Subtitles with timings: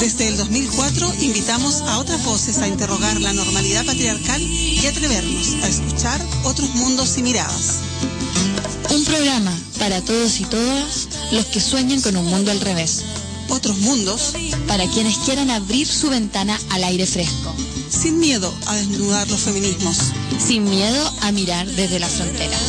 [0.00, 5.68] Desde el 2004 invitamos a otras voces a interrogar la normalidad patriarcal y atrevernos a
[5.68, 7.80] escuchar otros mundos y miradas.
[8.90, 13.02] Un programa para todos y todas los que sueñan con un mundo al revés.
[13.48, 14.32] Otros mundos
[14.66, 17.54] Para quienes quieran abrir su ventana al aire fresco.
[17.90, 19.96] sin miedo a desnudar los feminismos.
[20.38, 22.60] Sin miedo a mirar desde las fronteras.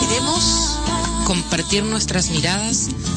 [0.00, 0.78] Queremos
[1.26, 2.88] compartir nuestras miradas,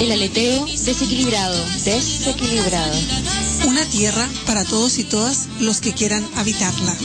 [0.00, 2.98] El aleteo desequilibrado, desequilibrado.
[3.66, 6.96] una tierra para todos y todas los que quieran habitarla.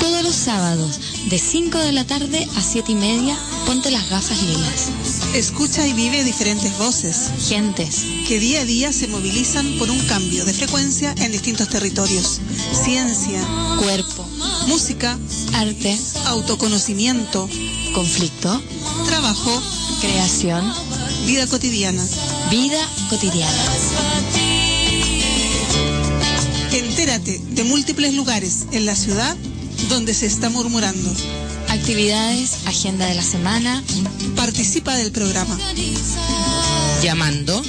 [0.00, 4.42] Todos los sábados, de 5 de la tarde a 7 y media, ponte las gafas
[4.42, 4.90] lilas.
[5.34, 7.30] Escucha y vive diferentes voces.
[7.48, 12.40] Gentes, que día a día se movilizan por un cambio de frecuencia en distintos territorios.
[12.72, 13.40] Ciencia,
[13.78, 14.26] cuerpo,
[14.66, 15.16] música,
[15.54, 15.96] arte,
[16.26, 17.48] autoconocimiento,
[17.94, 18.60] conflicto,
[19.06, 19.62] trabajo,
[20.00, 20.64] creación,
[21.26, 22.04] vida cotidiana.
[22.50, 23.64] vida cotidiana.
[26.72, 29.36] Entérate de múltiples lugares en la ciudad
[29.88, 31.10] donde se está murmurando.
[31.70, 33.82] Actividades, agenda de la semana,
[34.34, 35.56] Participa del programa,
[37.00, 37.62] llamando,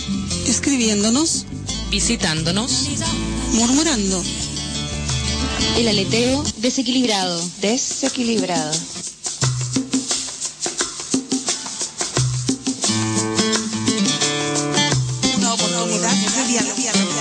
[0.47, 1.45] escribiéndonos,
[1.91, 2.89] visitándonos,
[3.53, 4.23] murmurando.
[5.77, 8.71] El aleteo desequilibrado, desequilibrado.
[15.37, 17.11] Una oportunidad de diálogo.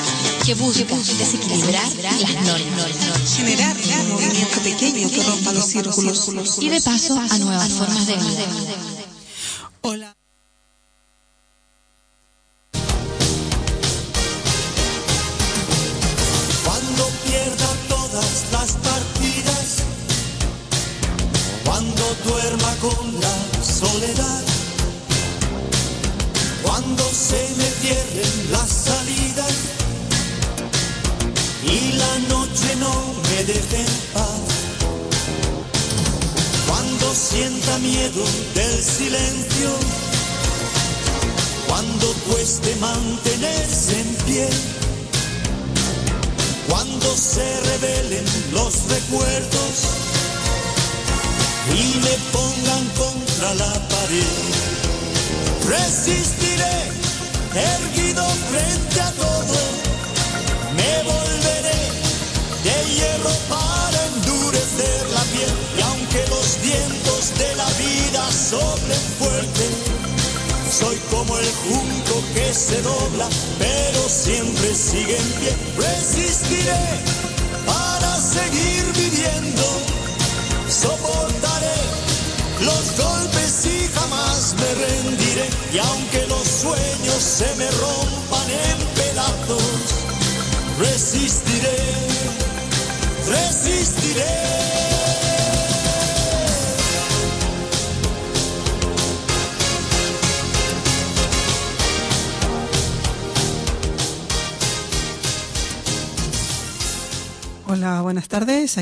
[0.46, 0.84] que busca
[1.18, 3.36] desequilibrar las normas.
[3.36, 3.76] Generar
[4.10, 6.58] movimiento pequeño que rompa los círculos.
[6.60, 8.46] Y de paso a nuevas formas de vida.
[9.82, 10.19] Hola.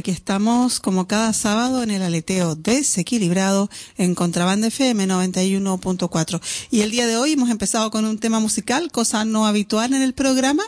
[0.09, 3.69] Estamos como cada sábado en el aleteo desequilibrado
[3.99, 6.41] en Contrabanda FM 91.4.
[6.71, 10.01] Y el día de hoy hemos empezado con un tema musical, cosa no habitual en
[10.01, 10.63] el programa,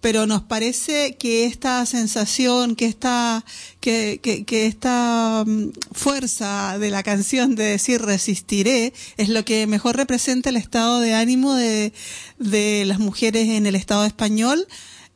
[0.00, 3.44] pero nos parece que esta sensación, que esta,
[3.78, 9.68] que, que, que, esta mm, fuerza de la canción de decir resistiré es lo que
[9.68, 11.92] mejor representa el estado de ánimo de,
[12.40, 14.66] de las mujeres en el Estado español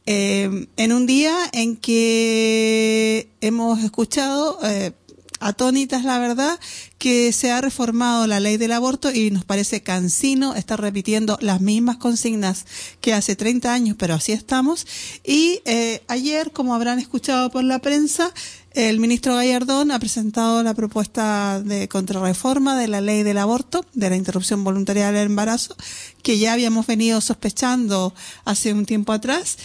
[0.06, 4.92] eh, en un día en que hemos escuchado, eh,
[5.40, 6.58] atónitas la verdad,
[6.98, 11.60] que se ha reformado la ley del aborto y nos parece cansino estar repitiendo las
[11.60, 12.64] mismas consignas
[13.02, 14.86] que hace 30 años, pero así estamos.
[15.22, 18.32] Y eh, ayer, como habrán escuchado por la prensa,
[18.72, 24.10] el ministro Gallardón ha presentado la propuesta de contrarreforma de la ley del aborto, de
[24.10, 25.76] la interrupción voluntaria del embarazo,
[26.22, 28.14] que ya habíamos venido sospechando
[28.44, 29.58] hace un tiempo atrás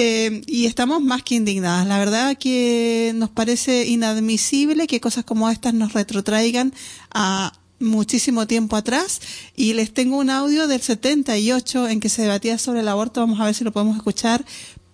[0.00, 1.84] eh, y estamos más que indignadas.
[1.88, 6.72] La verdad que nos parece inadmisible que cosas como estas nos retrotraigan
[7.12, 9.20] a muchísimo tiempo atrás
[9.56, 13.40] y les tengo un audio del 78 en que se debatía sobre el aborto, vamos
[13.40, 14.44] a ver si lo podemos escuchar,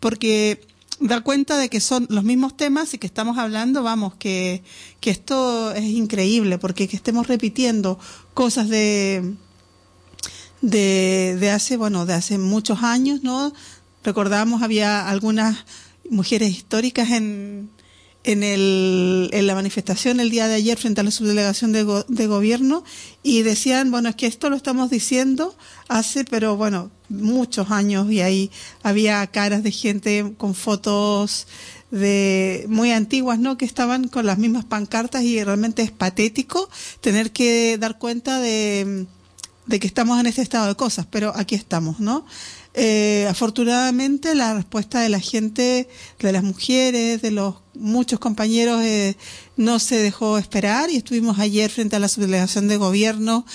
[0.01, 0.67] porque
[1.01, 4.63] da cuenta de que son los mismos temas y que estamos hablando, vamos, que,
[5.01, 7.99] que esto es increíble, porque que estemos repitiendo
[8.33, 9.35] cosas de,
[10.63, 13.53] de, de hace, bueno, de hace muchos años, ¿no?
[14.05, 15.65] Recordamos, había algunas
[16.11, 17.71] mujeres históricas en,
[18.23, 22.27] en, el, en la manifestación el día de ayer frente a la subdelegación de, de
[22.27, 22.85] gobierno
[23.23, 25.57] y decían, bueno, es que esto lo estamos diciendo
[25.89, 28.51] hace, pero bueno, muchos años y ahí
[28.83, 31.47] había caras de gente con fotos
[31.91, 33.57] de muy antiguas, ¿no?
[33.57, 36.69] Que estaban con las mismas pancartas y realmente es patético
[37.01, 39.07] tener que dar cuenta de,
[39.67, 42.27] de que estamos en este estado de cosas, pero aquí estamos, ¿no?
[42.77, 45.89] Eh, afortunadamente la respuesta de la gente,
[46.19, 49.17] de las mujeres, de los muchos compañeros eh,
[49.57, 53.47] no se dejó esperar y estuvimos ayer frente a la subdelegación de gobierno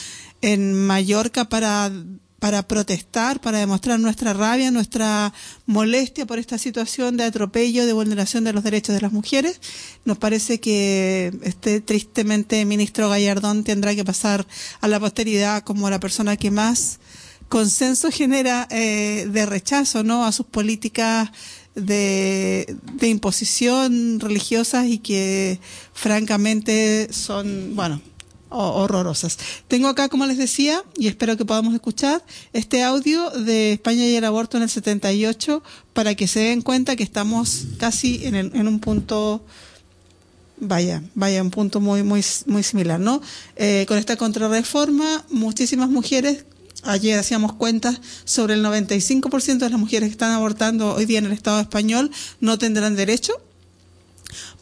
[0.41, 1.91] en Mallorca para
[2.39, 5.33] para protestar, para demostrar nuestra rabia, nuestra
[5.65, 9.59] molestia por esta situación de atropello, de vulneración de los derechos de las mujeres.
[10.05, 14.47] Nos parece que este tristemente ministro Gallardón tendrá que pasar
[14.79, 16.99] a la posteridad como la persona que más
[17.49, 21.29] consenso genera eh, de rechazo no a sus políticas
[21.75, 25.59] de, de imposición religiosas y que
[25.93, 28.01] francamente son bueno
[28.49, 29.37] horrorosas.
[29.67, 32.23] Tengo acá, como les decía, y espero que podamos escuchar,
[32.53, 35.63] este audio de España y el aborto en el 78
[35.93, 39.45] para que se den cuenta que estamos casi en, un punto,
[40.57, 43.21] vaya, vaya, un punto muy, muy, muy similar, ¿no?
[43.55, 46.45] Eh, con esta contrarreforma, muchísimas mujeres
[46.83, 51.25] Ayer hacíamos cuentas sobre el 95% de las mujeres que están abortando hoy día en
[51.25, 53.33] el Estado español no tendrán derecho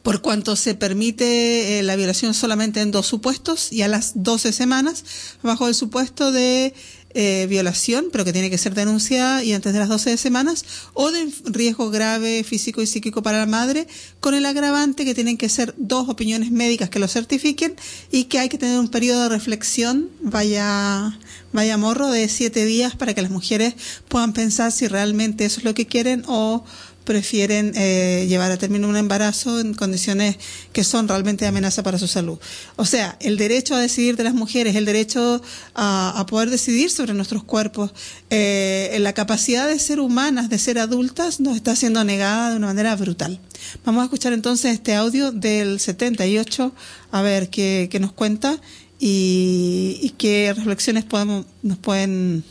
[0.02, 4.54] por cuanto se permite eh, la violación solamente en dos supuestos y a las 12
[4.54, 5.04] semanas,
[5.44, 6.74] bajo el supuesto de
[7.20, 11.10] eh, violación, pero que tiene que ser denunciada y antes de las 12 semanas, o
[11.10, 13.88] de riesgo grave físico y psíquico para la madre,
[14.20, 17.76] con el agravante que tienen que ser dos opiniones médicas que lo certifiquen
[18.12, 21.18] y que hay que tener un periodo de reflexión, vaya,
[21.54, 23.74] vaya morro, de siete días para que las mujeres
[24.10, 26.64] puedan pensar si realmente eso es lo que quieren o
[27.08, 30.36] prefieren eh, llevar a término un embarazo en condiciones
[30.74, 32.38] que son realmente de amenaza para su salud.
[32.76, 35.42] O sea, el derecho a decidir de las mujeres, el derecho
[35.74, 37.92] a, poder decidir sobre nuestros cuerpos,
[38.30, 42.68] eh, la capacidad de ser humanas, de ser adultas, nos está siendo negada de una
[42.68, 43.40] manera brutal.
[43.86, 46.74] Vamos a escuchar entonces este audio del 78,
[47.12, 48.60] a ver qué, qué nos cuenta
[49.00, 52.44] y, y, qué reflexiones podemos, nos pueden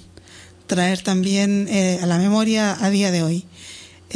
[0.67, 3.45] traer también eh, a la memoria a día de hoy.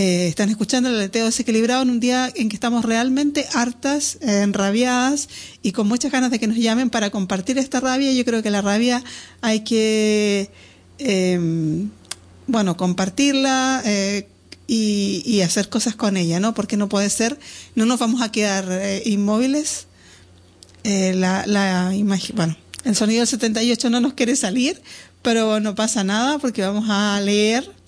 [0.01, 4.41] Eh, están escuchando el aleteo desequilibrado en un día en que estamos realmente hartas, eh,
[4.41, 5.29] enrabiadas
[5.61, 8.11] y con muchas ganas de que nos llamen para compartir esta rabia.
[8.11, 9.05] Yo creo que la rabia
[9.43, 10.51] hay que,
[11.01, 11.39] eh,
[12.47, 14.27] bueno, compartirla eh,
[14.67, 16.55] y, hacer cosas con ella, ¿no?
[16.55, 17.39] Porque no puede ser,
[17.75, 19.87] no nos vamos a quedar eh, inmóviles.
[20.83, 21.93] La, la
[22.33, 24.81] bueno, el sonido del 78 no nos quiere salir,
[25.21, 27.80] pero no pasa nada porque vamos a leer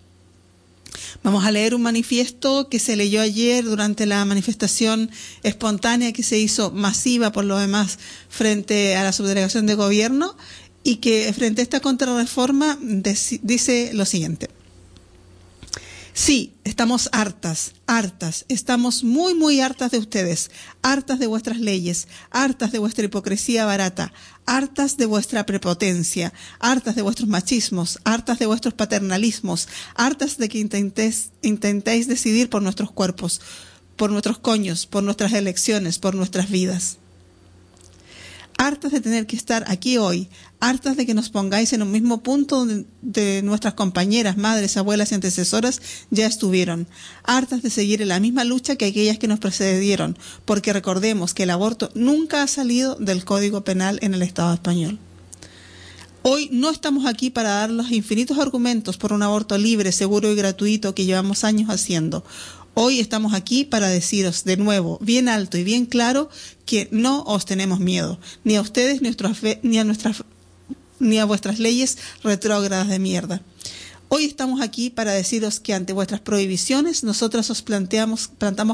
[1.23, 5.11] Vamos a leer un manifiesto que se leyó ayer durante la manifestación
[5.43, 10.37] espontánea que se hizo masiva por lo demás frente a la subdelegación de gobierno
[10.85, 14.49] y que frente a esta contrarreforma dice lo siguiente.
[16.15, 20.51] Sí, estamos hartas, hartas, estamos muy, muy hartas de ustedes,
[20.83, 24.13] hartas de vuestras leyes, hartas de vuestra hipocresía barata,
[24.45, 30.59] hartas de vuestra prepotencia, hartas de vuestros machismos, hartas de vuestros paternalismos, hartas de que
[30.59, 33.41] intentéis, intentéis decidir por nuestros cuerpos.
[33.97, 36.99] por nuestros coños, por nuestras elecciones, por nuestras vidas.
[38.59, 40.29] Hartas de tener que estar aquí hoy,
[40.61, 45.11] hartas de que nos pongáis en un mismo punto donde de nuestras compañeras, madres, abuelas
[45.11, 45.81] y antecesoras
[46.11, 46.87] ya estuvieron,
[47.25, 51.43] hartas de seguir en la misma lucha que aquellas que nos precedieron, porque recordemos que
[51.43, 54.99] el aborto nunca ha salido del Código Penal en el Estado español.
[56.25, 60.37] Hoy no estamos aquí para dar los infinitos argumentos por un aborto libre, seguro y
[60.37, 62.25] gratuito que llevamos años haciendo.
[62.75, 66.31] Hoy estamos aquí para deciros de nuevo, bien alto y bien claro,
[66.65, 70.25] que no os tenemos miedo, ni a ustedes, ni a, nuestras,
[70.99, 73.43] ni a vuestras leyes retrógradas de mierda.
[74.15, 78.29] Hoy estamos aquí para deciros que ante vuestras prohibiciones nosotras os plantamos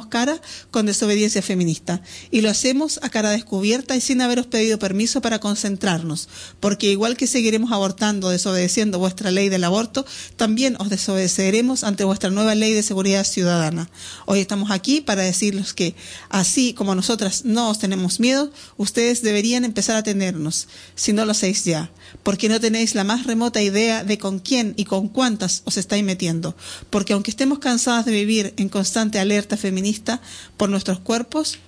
[0.09, 0.41] cara
[0.73, 2.03] con desobediencia feminista.
[2.33, 6.29] Y lo hacemos a cara descubierta y sin haberos pedido permiso para concentrarnos,
[6.59, 10.05] porque igual que seguiremos abortando, desobedeciendo vuestra ley del aborto,
[10.35, 13.89] también os desobedeceremos ante vuestra nueva ley de seguridad ciudadana.
[14.27, 15.95] Hoy estamos aquí para decirles que
[16.31, 20.67] así como nosotras no os tenemos miedo, ustedes deberían empezar a tenernos,
[20.97, 24.75] si no lo hacéis ya, porque no tenéis la más remota idea de con quién
[24.77, 26.57] y con cuánto os estáis metiendo.
[26.91, 30.21] Porque aunque estemos cansadas de vivir en constante alerta feminista
[30.57, 31.59] por nuestros cuerpos,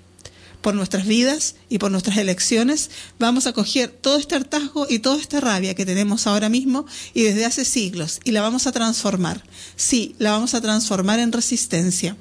[0.60, 5.20] por nuestras vidas y por nuestras elecciones, vamos a coger todo este hartazgo y toda
[5.20, 9.42] esta rabia que tenemos ahora mismo y desde hace siglos y la vamos a transformar.
[9.76, 12.16] Sí, la vamos a transformar en resistencia.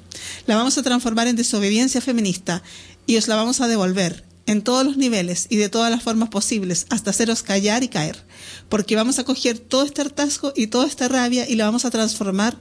[0.46, 2.62] La vamos a transformar en desobediencia feminista
[3.06, 6.28] y os la vamos a devolver en todos los niveles y de todas las formas
[6.28, 8.24] posibles hasta haceros callar y caer
[8.68, 11.90] porque vamos a coger todo este hartazgo y toda esta rabia y la vamos a
[11.90, 12.58] transformar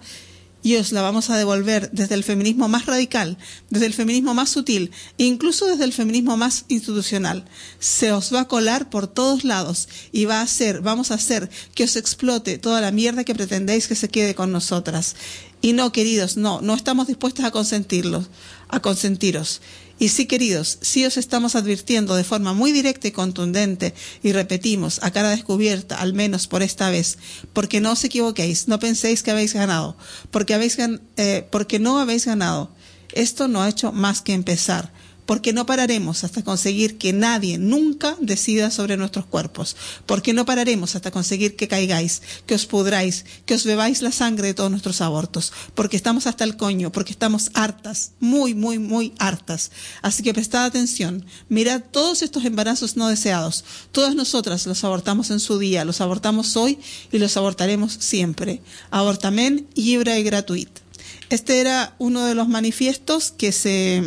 [0.61, 3.37] y os la vamos a devolver desde el feminismo más radical,
[3.69, 7.45] desde el feminismo más sutil e incluso desde el feminismo más institucional.
[7.79, 11.49] Se os va a colar por todos lados y va a hacer, vamos a hacer
[11.75, 15.15] que os explote toda la mierda que pretendéis que se quede con nosotras.
[15.61, 18.25] Y no, queridos, no, no estamos dispuestas a consentirlo,
[18.67, 19.61] a consentiros.
[19.99, 24.99] Y sí, queridos, sí os estamos advirtiendo de forma muy directa y contundente, y repetimos,
[25.03, 27.17] a cara descubierta, al menos por esta vez,
[27.51, 29.97] porque no os equivoquéis, no penséis que habéis ganado,
[30.31, 30.77] porque, habéis,
[31.17, 32.71] eh, porque no habéis ganado.
[33.11, 34.93] Esto no ha hecho más que empezar
[35.29, 39.75] porque no pararemos hasta conseguir que nadie nunca decida sobre nuestros cuerpos,
[40.07, 44.47] porque no pararemos hasta conseguir que caigáis, que os pudráis, que os bebáis la sangre
[44.47, 49.13] de todos nuestros abortos, porque estamos hasta el coño, porque estamos hartas, muy, muy, muy
[49.19, 49.69] hartas.
[50.01, 53.63] Así que prestad atención, mirad todos estos embarazos no deseados.
[53.91, 56.79] Todas nosotras los abortamos en su día, los abortamos hoy
[57.11, 58.63] y los abortaremos siempre.
[58.89, 60.81] Abortamen libre y gratuito.
[61.29, 64.01] Este era uno de los manifiestos que se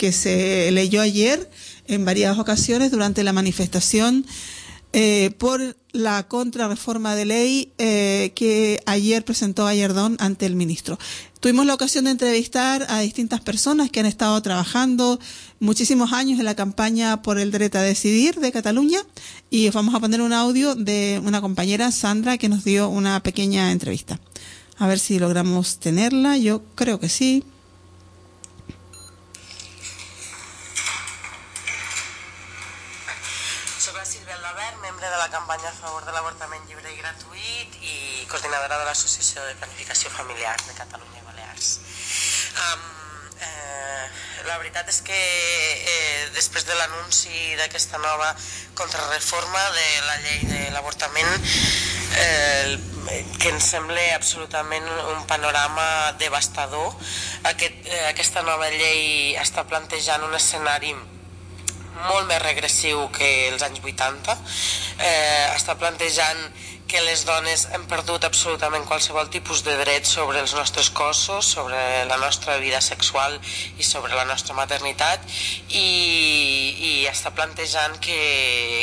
[0.00, 1.50] que se leyó ayer
[1.86, 4.24] en varias ocasiones durante la manifestación
[4.94, 10.98] eh, por la contrarreforma de ley eh, que ayer presentó Ayerdón ante el ministro.
[11.40, 15.20] Tuvimos la ocasión de entrevistar a distintas personas que han estado trabajando
[15.58, 19.00] muchísimos años en la campaña por el derecho a decidir de Cataluña
[19.50, 23.70] y vamos a poner un audio de una compañera, Sandra, que nos dio una pequeña
[23.70, 24.18] entrevista.
[24.78, 26.38] A ver si logramos tenerla.
[26.38, 27.44] Yo creo que sí.
[35.20, 37.96] La campanya a favor de l'avortament lliure i gratuït i
[38.30, 41.66] coordinadora de l'Associació de Planificació Familiar de Catalunya i Balears.
[42.64, 42.86] Um,
[43.44, 44.06] eh,
[44.48, 48.32] la veritat és que eh, després de l'anunci d'aquesta nova
[48.80, 51.30] contrarreforma de la llei de l'avortament
[52.24, 52.80] eh,
[53.36, 56.96] que ens sembla absolutament un panorama devastador
[57.52, 60.96] aquest, eh, aquesta nova llei està plantejant un escenari
[62.08, 64.36] molt més regressiu que els anys 80.
[64.98, 66.42] Eh, està plantejant
[66.90, 71.78] que les dones hem perdut absolutament qualsevol tipus de dret sobre els nostres cossos, sobre
[72.10, 73.38] la nostra vida sexual
[73.78, 75.22] i sobre la nostra maternitat
[75.68, 75.86] i,
[76.90, 78.18] i està plantejant que,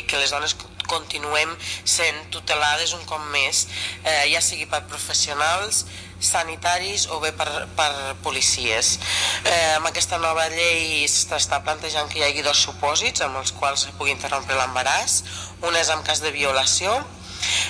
[0.07, 0.55] que les dones
[0.87, 1.51] continuem
[1.83, 3.65] sent tutelades un cop més,
[4.05, 5.83] eh, ja sigui per professionals,
[6.19, 7.91] sanitaris o bé per, per
[8.23, 8.97] policies.
[9.43, 13.85] Eh, amb aquesta nova llei s'està plantejant que hi hagi dos supòsits amb els quals
[13.85, 15.21] se pugui interrompre l'embaràs.
[15.67, 16.95] Un és en cas de violació,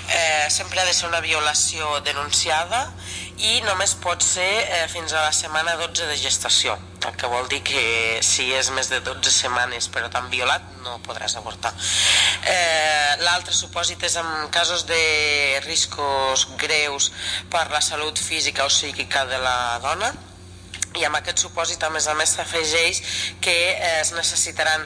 [0.10, 2.88] eh, sempre ha de ser una violació denunciada
[3.38, 6.74] i només pot ser eh, fins a la setmana 12 de gestació,
[7.06, 7.84] el que vol dir que
[8.26, 11.74] si és més de 12 setmanes però t'han violat no podràs avortar.
[12.50, 15.02] Eh, L'altre supòsit és en casos de
[15.66, 17.12] riscos greus
[17.54, 20.12] per la salut física o psíquica de la dona
[20.98, 23.02] i amb aquest supòsit a més a més s'afegeix
[23.44, 24.86] que eh, es necessitaran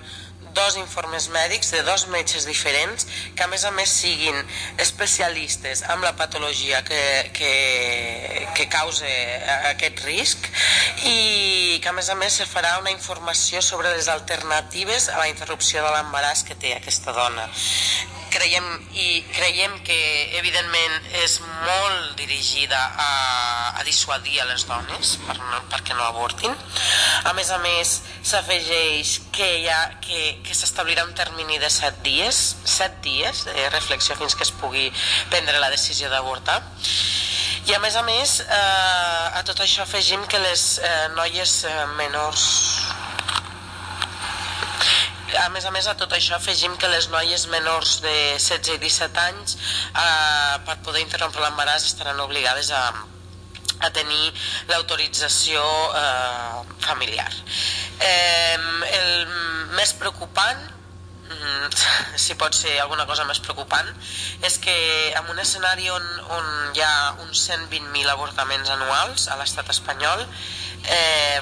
[0.53, 4.38] dos informes mèdics de dos metges diferents que a més a més siguin
[4.81, 7.01] especialistes amb la patologia que,
[7.36, 7.53] que,
[8.58, 9.10] que causa
[9.72, 10.50] aquest risc
[11.08, 15.29] i que a més a més se farà una informació sobre les alternatives a la
[15.31, 17.50] interrupció de l'embaràs que té aquesta dona
[18.32, 19.98] creiem, i creiem que
[20.40, 23.10] evidentment és molt dirigida a,
[23.80, 26.56] a dissuadir a les dones per no, perquè no avortin.
[27.28, 32.02] A més a més, s'afegeix que, hi ha, que, que s'establirà un termini de 7
[32.08, 34.90] dies, 7 dies de reflexió fins que es pugui
[35.34, 36.62] prendre la decisió d'avortar.
[37.70, 41.76] I a més a més, eh, a tot això afegim que les eh, noies eh,
[42.00, 42.48] menors
[45.38, 48.90] a més a més a tot això afegim que les noies menors de 16 i
[48.90, 52.84] 17 anys eh, per poder interrompre l'embaràs estaran obligades a,
[53.80, 54.32] a tenir
[54.70, 55.64] l'autorització
[56.02, 57.32] eh, familiar.
[58.02, 58.58] Eh,
[59.00, 59.12] el
[59.78, 60.60] més preocupant
[61.30, 61.82] mm,
[62.26, 63.88] si pot ser alguna cosa més preocupant,
[64.48, 64.76] és que
[65.18, 66.08] en un escenari on,
[66.38, 70.28] on hi ha uns 120.000 avortaments anuals a l'estat espanyol,
[70.90, 71.42] eh,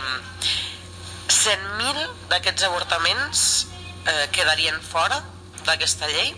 [1.29, 3.68] 100.000 d'aquests avortaments
[4.09, 5.21] eh, quedarien fora
[5.65, 6.33] d'aquesta llei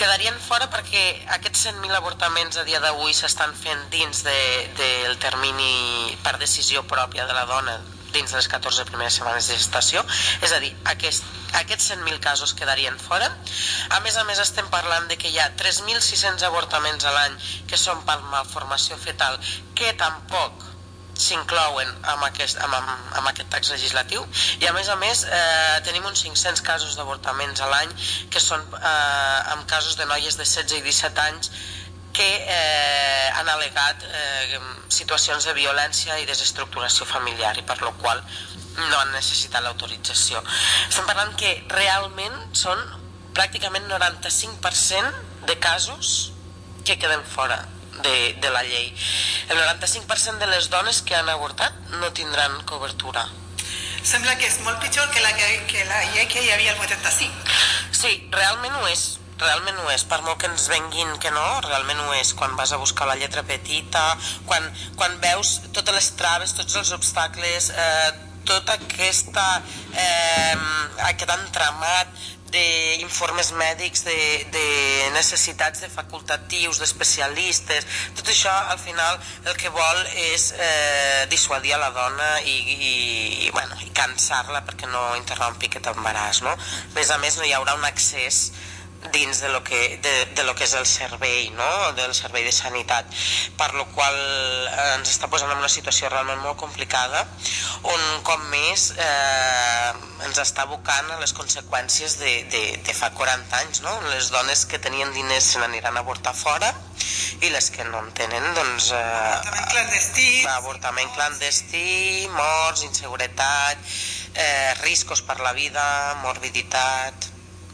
[0.00, 1.02] quedarien fora perquè
[1.36, 4.36] aquests 100.000 avortaments a dia d'avui s'estan fent dins de,
[4.78, 7.76] del termini per decisió pròpia de la dona
[8.14, 10.02] dins de les 14 primeres setmanes de gestació,
[10.42, 11.26] és a dir, aquest,
[11.60, 13.28] aquests 100.000 casos quedarien fora.
[13.94, 17.36] A més a més estem parlant de que hi ha 3.600 avortaments a l'any
[17.70, 19.38] que són per malformació fetal,
[19.78, 20.69] que tampoc
[21.20, 24.24] s'inclouen amb, aquest, amb, amb, amb aquest text legislatiu
[24.60, 27.92] i a més a més eh, tenim uns 500 casos d'avortaments a l'any
[28.32, 31.52] que són eh, amb casos de noies de 16 i 17 anys
[32.12, 34.60] que eh, han alegat eh,
[34.90, 38.22] situacions de violència i desestructuració familiar i per lo qual
[38.80, 40.40] no han necessitat l'autorització.
[40.88, 42.80] Estem parlant que realment són
[43.36, 46.32] pràcticament 95% de casos
[46.84, 47.60] que queden fora
[48.02, 48.90] de, de la llei.
[49.48, 53.26] El 95% de les dones que han avortat no tindran cobertura.
[54.02, 56.80] Sembla que és molt pitjor que la, que, que la llei que hi havia el
[56.80, 57.56] 85.
[58.00, 62.00] Sí, realment ho és realment ho és, per molt que ens venguin que no, realment
[62.04, 64.02] ho és, quan vas a buscar la lletra petita,
[64.48, 64.66] quan,
[65.00, 68.10] quan veus totes les traves, tots els obstacles, eh,
[68.50, 69.46] tot aquesta,
[69.94, 70.56] eh,
[71.08, 72.12] aquest entramat
[72.52, 74.16] d'informes mèdics, de,
[74.54, 74.64] de
[75.14, 77.86] necessitats de facultatius, d'especialistes,
[78.18, 82.90] tot això al final el que vol és eh, dissuadir a la dona i, i,
[83.46, 86.42] i, bueno, i cansar-la perquè no interrompi aquest embaràs.
[86.46, 86.56] No?
[86.56, 88.50] A més a més no hi haurà un accés
[89.12, 91.92] dins de lo que, de, de lo que és el servei, no?
[91.96, 93.08] del servei de sanitat,
[93.56, 97.24] per lo qual eh, ens està posant en una situació realment molt complicada,
[97.82, 99.90] on com més eh,
[100.28, 103.96] ens està abocant a les conseqüències de, de, de fa 40 anys, no?
[104.12, 106.70] les dones que tenien diners se n'aniran a avortar fora
[107.40, 108.92] i les que no en tenen, doncs...
[108.92, 110.30] Eh, avortament clandestí.
[110.58, 113.80] Avortament clandestí, morts, inseguretat,
[114.34, 115.82] eh, riscos per la vida,
[116.20, 117.29] morbiditat,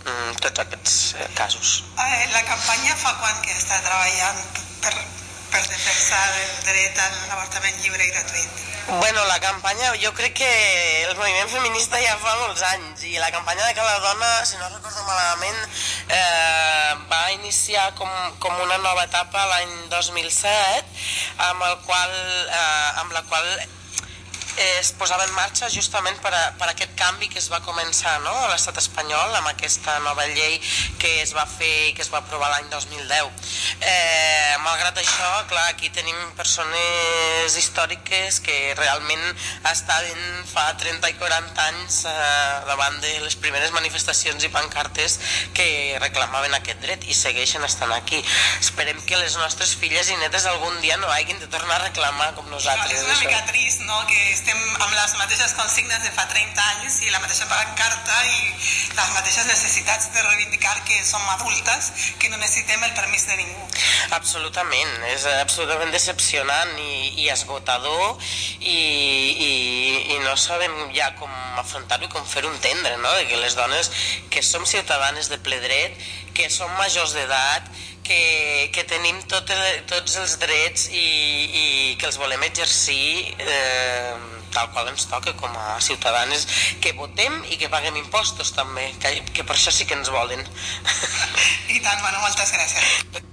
[0.06, 1.82] mm, tots aquests eh, casos.
[1.98, 4.40] Eh, la campanya fa quan que està treballant
[4.84, 4.94] per,
[5.52, 8.64] per defensar el dret a l'avortament lliure i gratuït?
[8.86, 10.50] Bueno, la campanya, jo crec que
[11.08, 14.68] el moviment feminista ja fa molts anys i la campanya de cada dona, si no
[14.70, 15.58] recordo malament,
[16.06, 20.86] eh, va iniciar com, com una nova etapa l'any 2007
[21.48, 22.14] amb, el qual,
[22.46, 23.50] eh, amb la qual
[24.56, 28.14] es posava en marxa justament per, a, per a aquest canvi que es va començar
[28.24, 28.32] no?
[28.32, 30.56] a l'estat espanyol amb aquesta nova llei
[31.00, 33.50] que es va fer i que es va aprovar l'any 2010.
[33.80, 39.24] Eh, malgrat això, clar, aquí tenim persones històriques que realment
[39.72, 45.18] estaven fa 30 i 40 anys eh, davant de les primeres manifestacions i pancartes
[45.56, 45.68] que
[46.00, 48.22] reclamaven aquest dret i segueixen estant aquí.
[48.60, 52.32] Esperem que les nostres filles i netes algun dia no hagin de tornar a reclamar
[52.38, 52.96] com nosaltres.
[52.96, 57.00] és una mica trist, no?, que estem amb les mateixes consignes de fa 30 anys
[57.02, 58.36] i la mateixa pancarta i
[58.94, 61.88] les mateixes necessitats de reivindicar que som adultes,
[62.20, 63.64] que no necessitem el permís de ningú.
[64.14, 68.22] Absolutament, és absolutament decepcionant i, i esgotador
[68.60, 68.78] i,
[69.48, 69.50] i,
[70.14, 73.16] i no sabem ja com afrontar-ho i com fer-ho entendre, no?
[73.26, 73.90] Que les dones
[74.30, 75.98] que som ciutadanes de ple dret,
[76.38, 77.66] que som majors d'edat,
[78.06, 79.50] que, que tenim tot,
[79.90, 81.66] tots els drets i, i
[81.98, 86.48] que els volem exercir eh, tal qual ens toca com a ciutadanes,
[86.80, 90.42] que votem i que paguem impostos també, que, que per això sí que ens volen.
[91.76, 93.24] I tant, bueno, moltes gràcies.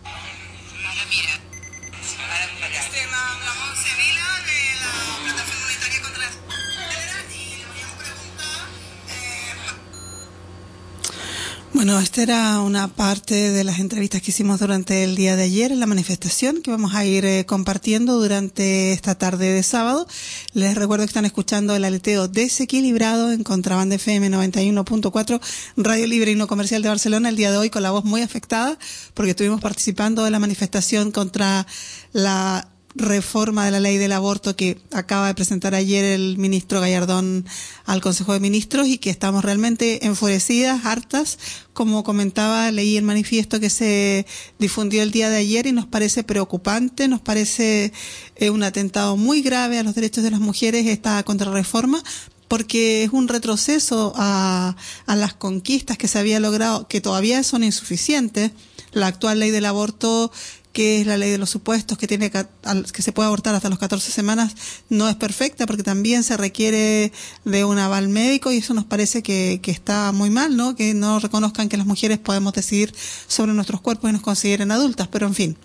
[11.83, 15.69] Bueno, esta era una parte de las entrevistas que hicimos durante el día de ayer
[15.73, 20.07] en la manifestación que vamos a ir eh, compartiendo durante esta tarde de sábado.
[20.53, 25.41] Les recuerdo que están escuchando el aleteo desequilibrado en Contraband FM 91.4,
[25.75, 28.21] Radio Libre y No Comercial de Barcelona el día de hoy con la voz muy
[28.21, 28.79] afectada
[29.13, 31.67] porque estuvimos participando de la manifestación contra
[32.13, 37.45] la reforma de la ley del aborto que acaba de presentar ayer el ministro Gallardón
[37.85, 41.39] al Consejo de Ministros y que estamos realmente enfurecidas, hartas.
[41.73, 44.27] Como comentaba, leí el manifiesto que se
[44.59, 47.93] difundió el día de ayer y nos parece preocupante, nos parece
[48.35, 52.03] eh, un atentado muy grave a los derechos de las mujeres esta contrarreforma,
[52.47, 54.75] porque es un retroceso a,
[55.07, 58.51] a las conquistas que se había logrado, que todavía son insuficientes.
[58.91, 60.31] La actual ley del aborto
[60.73, 63.79] que es la ley de los supuestos, que tiene que se puede abortar hasta los
[63.79, 64.55] 14 semanas,
[64.89, 67.13] no es perfecta porque también se requiere
[67.45, 70.75] de un aval médico y eso nos parece que, que está muy mal, ¿no?
[70.75, 72.93] Que no reconozcan que las mujeres podemos decidir
[73.27, 75.57] sobre nuestros cuerpos y nos consideren adultas, pero en fin.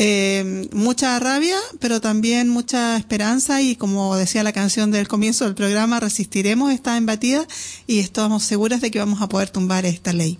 [0.00, 5.56] Eh, mucha rabia, pero también mucha esperanza y como decía la canción del comienzo del
[5.56, 7.44] programa, resistiremos esta embatida
[7.88, 10.38] y estamos seguras de que vamos a poder tumbar esta ley.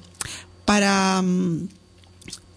[0.65, 1.69] Para mm,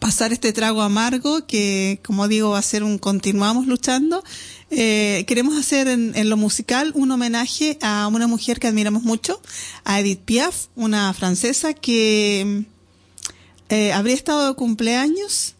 [0.02, 4.24] pasar este trago amargo que, como digo, va a ser un continuamos luchando.
[4.72, 9.40] Eh, queremos hacer en, lo musical un homenaje a una mujer que admiramos mucho,
[9.86, 12.64] a Edith Piaf, una francesa que
[13.70, 15.54] eh, habría estado de cumpleaños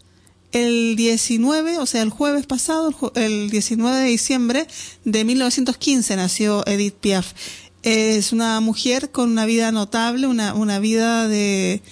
[0.54, 4.68] el 19, o sea, el jueves pasado, el 19 de diciembre
[5.06, 7.34] de 1915 nació Edith Piaf.
[7.84, 11.84] Es una mujer con una vida notable, una, una vida de,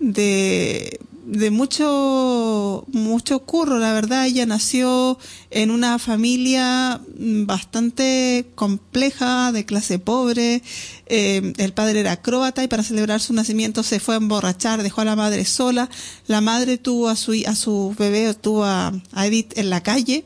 [0.00, 4.26] de de mucho, mucho curro, la verdad.
[4.26, 5.18] Ella nació
[5.50, 10.62] en una familia bastante compleja, de clase pobre.
[11.06, 15.00] Eh, el padre era acróbata y para celebrar su nacimiento se fue a emborrachar, dejó
[15.00, 15.88] a la madre sola.
[16.26, 20.24] La madre tuvo a su, a su bebé, tuvo a, Edith en la calle.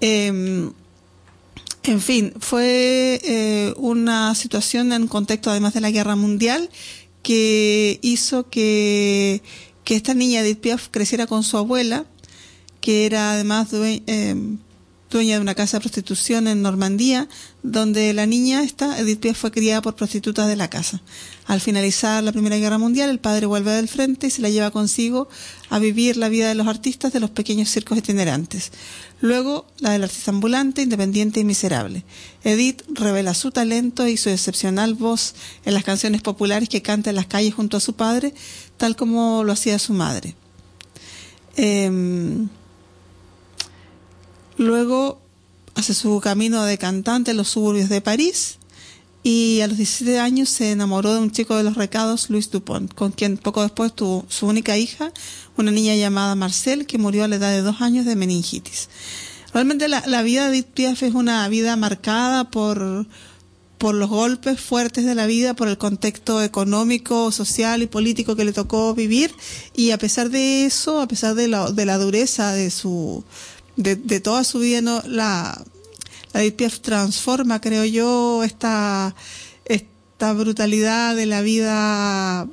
[0.00, 0.72] Em,
[1.84, 6.68] en fin, fue eh, una situación en contexto además de la guerra mundial
[7.26, 9.42] que hizo que
[9.86, 12.06] que esta niña Edith Piaf creciera con su abuela,
[12.80, 14.34] que era además eh,
[15.16, 17.26] dueña de una casa de prostitución en Normandía,
[17.62, 21.00] donde la niña esta, Edith Piaf, fue criada por prostitutas de la casa.
[21.46, 24.70] Al finalizar la Primera Guerra Mundial, el padre vuelve del frente y se la lleva
[24.70, 25.28] consigo
[25.70, 28.72] a vivir la vida de los artistas de los pequeños circos itinerantes.
[29.22, 32.04] Luego, la del artista ambulante, independiente y miserable.
[32.44, 37.16] Edith revela su talento y su excepcional voz en las canciones populares que canta en
[37.16, 38.34] las calles junto a su padre,
[38.76, 40.34] tal como lo hacía su madre.
[41.56, 42.50] Em,
[44.56, 45.20] luego
[45.74, 48.58] hace su camino de cantante en los suburbios de París
[49.22, 52.94] y a los 17 años se enamoró de un chico de los recados, Luis Dupont,
[52.94, 55.10] con quien poco después tuvo su única hija,
[55.56, 58.88] una niña llamada Marcel, que murió a la edad de dos años de meningitis.
[59.52, 63.06] Realmente la, vida de Edith es una vida marcada por,
[63.78, 68.44] por los golpes fuertes de la vida, por el contexto económico, social y político que
[68.44, 69.34] le tocó vivir,
[69.74, 73.24] y a pesar de eso, a pesar de la, de la dureza de su,
[73.76, 75.64] de, de toda su vida, no, la,
[76.32, 79.14] la Piaf transforma, creo yo, esta,
[79.64, 82.46] esta brutalidad de la vida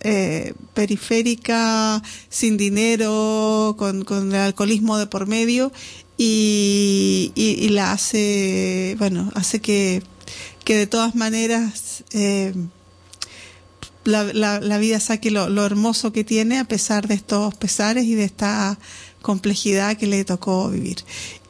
[0.00, 5.72] eh, periférica, sin dinero, con, con, el alcoholismo de por medio,
[6.18, 10.02] y, y, la hace, bueno, hace que,
[10.64, 12.54] que de todas maneras eh,
[14.04, 18.04] la, la, la, vida saque lo, lo hermoso que tiene a pesar de estos pesares
[18.04, 18.78] y de esta
[19.26, 20.98] complejidad que le tocó vivir.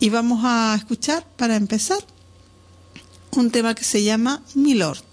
[0.01, 1.99] Y vamos a escuchar, para empezar,
[3.33, 5.05] un tema que se llama Milord.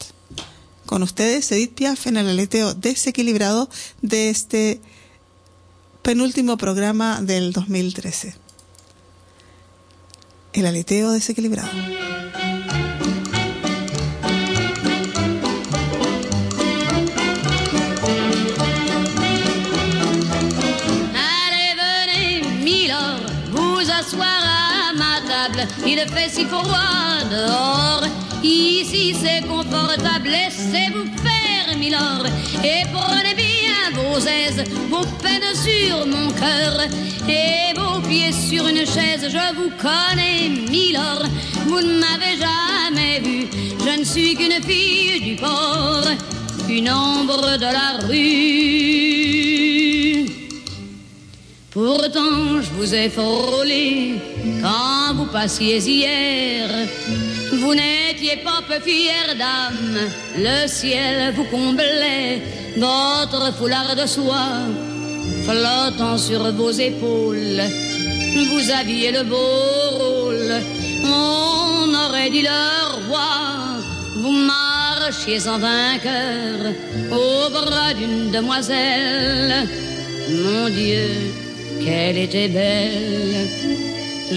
[0.85, 3.69] Con ustedes, Edith Piaf, en el aleteo desequilibrado
[4.01, 4.79] de este
[6.03, 8.33] penúltimo programa del 2013.
[10.53, 12.12] El aleteo desequilibrado.
[25.93, 28.03] Il fait si froid dehors.
[28.43, 32.25] Ici c'est confortable, laissez-vous faire, milord,
[32.63, 36.75] et prenez bien vos aises, vos peines sur mon cœur,
[37.29, 41.23] et vos pieds sur une chaise, je vous connais, milord,
[41.67, 43.47] vous ne m'avez jamais vu,
[43.85, 46.07] je ne suis qu'une fille du port,
[46.67, 49.72] une ombre de la rue.
[51.73, 54.21] Pourtant, je vous ai frôlé
[54.61, 56.69] quand vous passiez hier
[57.51, 59.97] Vous n'étiez pas peu fière d'âme,
[60.37, 62.43] le ciel vous comblait,
[62.77, 64.61] votre foulard de soie
[65.45, 67.63] flottant sur vos épaules.
[68.51, 69.35] Vous aviez le beau
[69.97, 70.53] rôle,
[71.03, 73.81] on aurait dit le roi.
[74.21, 76.71] Vous marchiez en vainqueur
[77.11, 79.67] au bras d'une demoiselle.
[80.29, 81.42] Mon Dieu,
[81.83, 83.47] qu'elle était belle.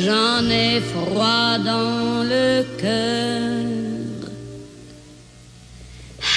[0.05, 3.67] J'en ai froid dans le cœur.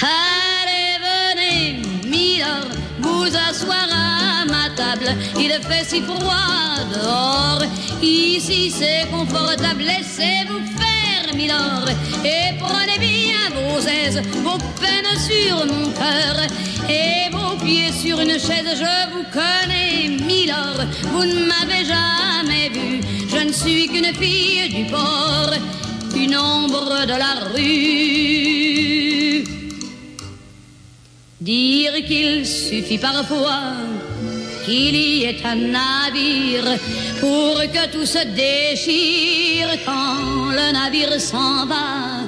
[0.02, 5.10] Allez, venez, Milord, vous asseoir à ma table.
[5.38, 7.64] Il fait si froid dehors.
[8.02, 9.84] Ici c'est confortable.
[9.84, 11.90] Laissez-vous faire, Milord,
[12.24, 16.36] et prenez bien vos aises, vos peines sur mon cœur
[16.90, 17.39] et vos
[17.92, 18.72] sur une chaise.
[18.84, 23.02] Je vous connais, Milord, vous ne m'avez jamais vu.
[23.28, 25.54] Je ne suis qu'une fille du port,
[26.16, 29.44] une ombre de la rue.
[31.42, 33.74] Dire qu'il suffit parfois
[34.66, 36.78] qu'il y ait un navire
[37.20, 42.26] pour que tout se déchire quand le navire s'en va.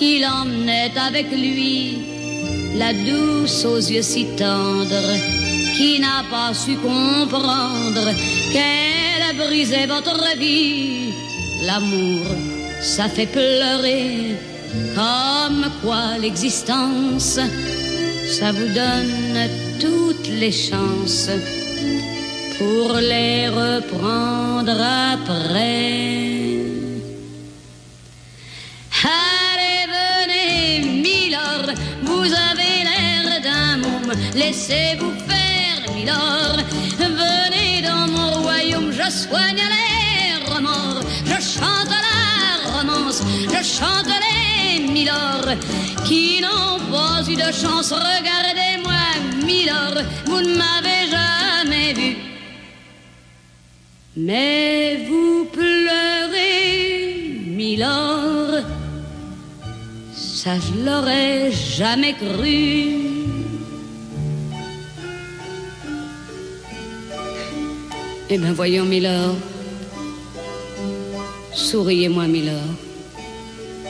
[0.00, 2.11] Il emmenait avec lui
[2.74, 5.16] la douce aux yeux si tendres
[5.76, 8.06] qui n'a pas su comprendre
[8.52, 11.12] qu'elle brisait votre vie.
[11.62, 12.26] L'amour,
[12.80, 14.36] ça fait pleurer
[14.94, 17.38] comme quoi l'existence,
[18.38, 19.48] ça vous donne
[19.80, 21.30] toutes les chances
[22.58, 24.78] pour les reprendre
[25.12, 26.22] après.
[34.34, 36.58] Laissez-vous faire, Milord.
[36.98, 44.88] Venez dans mon royaume, je soigne les remords, je chante la romance, je chante les
[44.92, 45.54] Milord
[46.04, 47.92] qui n'ont pas eu de chance.
[47.92, 49.02] Regardez-moi,
[49.44, 52.16] Milord, vous ne m'avez jamais vu.
[54.16, 58.62] Mais vous pleurez, Milord,
[60.12, 63.11] ça je l'aurais jamais cru.
[68.34, 69.36] Eh bien voyons, Milord,
[71.52, 72.76] souriez-moi, Milord.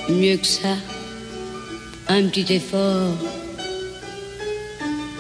[0.09, 0.75] Mieux que ça,
[2.09, 3.15] un petit effort.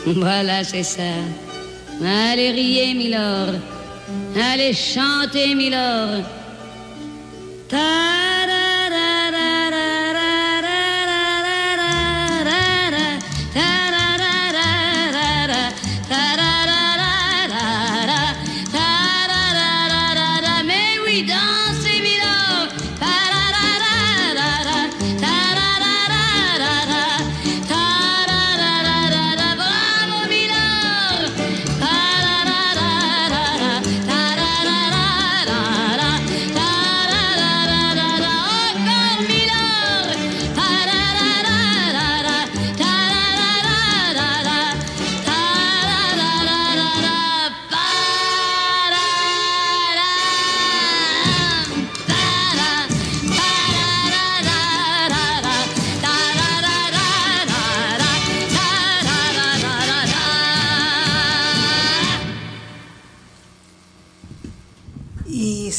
[0.06, 1.14] Voilà, c'est ça.
[2.04, 3.54] Allez, riez, Milord.
[4.34, 6.24] Allez, chantez, Milord.
[7.70, 8.31] Mais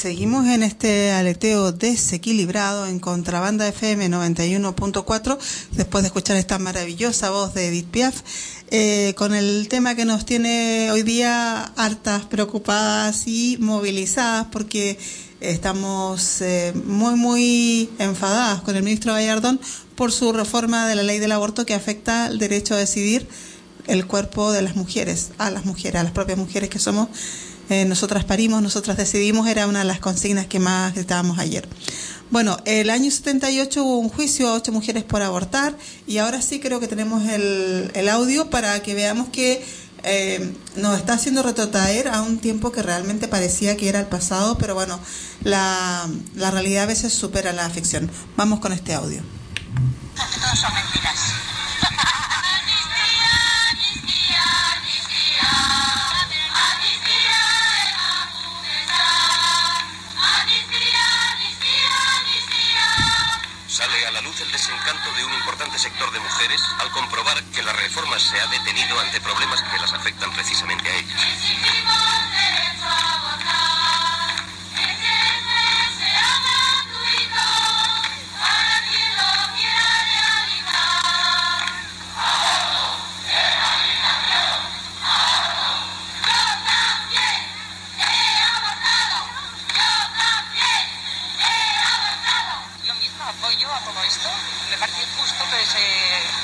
[0.03, 5.37] seguimos en este aleteo desequilibrado en Contrabanda FM 91.4,
[5.71, 8.19] después de escuchar esta maravillosa voz de Edith Piaf,
[8.69, 14.99] eh, con el tema que nos tiene hoy día hartas, preocupadas y movilizadas, porque
[15.39, 19.57] estamos eh, muy, muy enfadadas con el ministro Gallardón
[19.95, 23.25] por su reforma de la ley del aborto que afecta el derecho a decidir
[23.87, 27.07] el cuerpo de las mujeres, a las mujeres, a las propias mujeres que somos.
[27.73, 31.67] Eh, nosotras parimos, nosotras decidimos, era una de las consignas que más gritábamos ayer.
[32.29, 36.59] Bueno, el año 78 hubo un juicio a ocho mujeres por abortar y ahora sí
[36.59, 39.65] creo que tenemos el, el audio para que veamos que
[40.03, 44.55] eh, nos está haciendo retrotraer a un tiempo que realmente parecía que era el pasado,
[44.59, 44.99] pero bueno,
[45.43, 48.11] la, realidad a veces supera la ficción.
[48.37, 49.23] Vamos con este audio.
[50.61, 51.52] Son mentiras.
[63.73, 67.63] Sale a la luz el desencanto de un importante sector de mujeres al comprobar que
[67.63, 71.21] la reforma se ha detenido ante problemas que las afectan precisamente a ellas.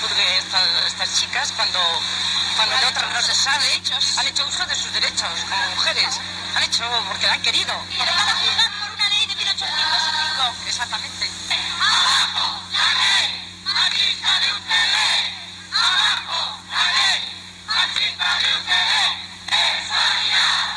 [0.02, 1.80] juzgue eh, esta, estas chicas cuando,
[2.56, 3.82] cuando de otras no se sabe,
[4.18, 6.20] han hecho uso de sus derechos como mujeres,
[6.56, 7.74] han hecho porque la han querido.
[7.90, 10.56] Y van a juzgar por una ley de 1855.
[10.68, 11.30] Exactamente.
[11.80, 13.28] ¡Abajo la ley!
[13.66, 14.96] ¡Machista de UCD!
[15.74, 17.22] ¡Abajo la ley!
[17.68, 18.92] ¡Machista de UCD!
[19.52, 20.69] ¡Eso ya!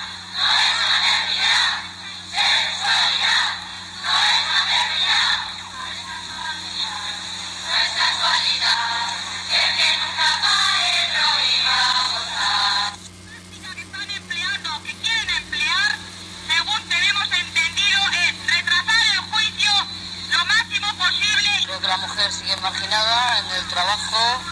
[22.93, 24.43] En el trabajo,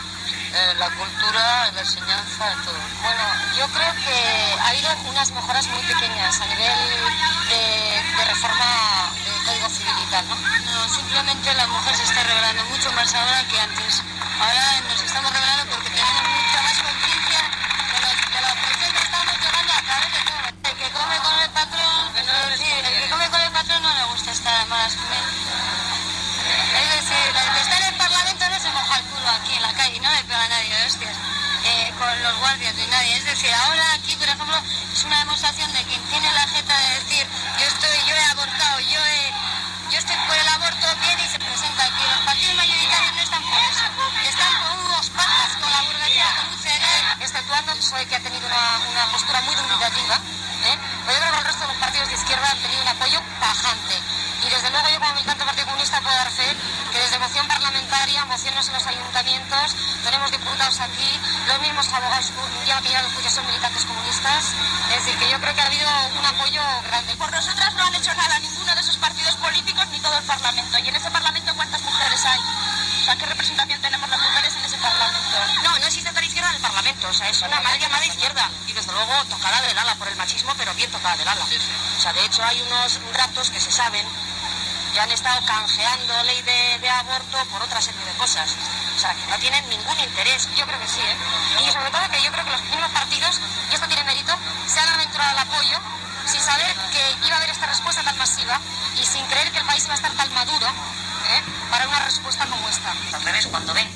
[0.54, 2.80] en la cultura, en la enseñanza, en todo.
[3.02, 3.22] Bueno,
[3.58, 6.78] yo creo que ha habido unas mejoras muy pequeñas a nivel
[7.50, 10.36] de, de reforma del Código Civil y tal, ¿no?
[10.36, 14.02] No, simplemente la mujer se está revelando mucho más ahora que antes.
[14.40, 15.99] Ahora nos estamos revelando porque
[29.80, 31.16] calle, no le pega a nadie hostias,
[31.64, 33.16] eh, con los guardias ni nadie.
[33.16, 34.56] Es decir, ahora aquí, por ejemplo,
[34.92, 37.26] es una demostración de quien tiene la jeta de decir,
[37.58, 39.32] yo estoy, yo he abortado, yo he,
[39.90, 42.04] yo estoy por el aborto, viene y se presenta aquí.
[42.12, 43.84] Los partidos mayoritarios no están por eso,
[44.28, 46.84] están con unos patas, con la burguesía, con un CD,
[47.20, 50.16] exceptuando soy que ha tenido una, una postura muy dubitativa.
[50.16, 50.76] ¿eh?
[51.06, 53.96] Pero yo el resto de los partidos de izquierda han tenido un apoyo tajante.
[54.44, 56.56] Y desde luego yo como militante Partido Comunista puedo dar fe
[56.92, 57.46] que desde moción
[57.90, 61.10] parlamentaria, mociones en los ayuntamientos, tenemos diputados aquí,
[61.48, 62.30] los mismos abogados
[62.66, 64.44] ya que los juicios son militantes comunistas.
[64.90, 67.16] Es decir, que yo creo que ha habido un apoyo grande.
[67.16, 70.78] Por nosotras no han hecho nada ninguno de esos partidos políticos ni todo el Parlamento.
[70.78, 72.38] ¿Y en ese Parlamento cuántas mujeres hay?
[72.38, 75.36] O sea, ¿qué representación tenemos las mujeres en ese Parlamento?
[75.64, 78.50] No, no existe tal izquierda en el Parlamento, o sea, es una mal llamada izquierda.
[78.68, 81.44] Y desde luego tocada del ala por el machismo, pero bien tocada del ala.
[81.44, 84.06] O sea, de hecho hay unos datos que se saben
[84.92, 88.56] que han estado canjeando ley de, de aborto por otra serie de cosas.
[88.96, 90.48] O sea, que no tienen ningún interés.
[90.56, 91.16] Yo creo que sí, ¿eh?
[91.66, 94.80] Y sobre todo que yo creo que los mismos partidos, y esto tiene mérito, se
[94.80, 95.78] han aventurado al apoyo
[96.26, 98.60] sin saber que iba a haber esta respuesta tan masiva
[98.96, 101.42] y sin creer que el país iba a estar tan maduro ¿eh?
[101.70, 102.92] para una respuesta como esta.
[103.14, 103.88] Al revés, cuando ven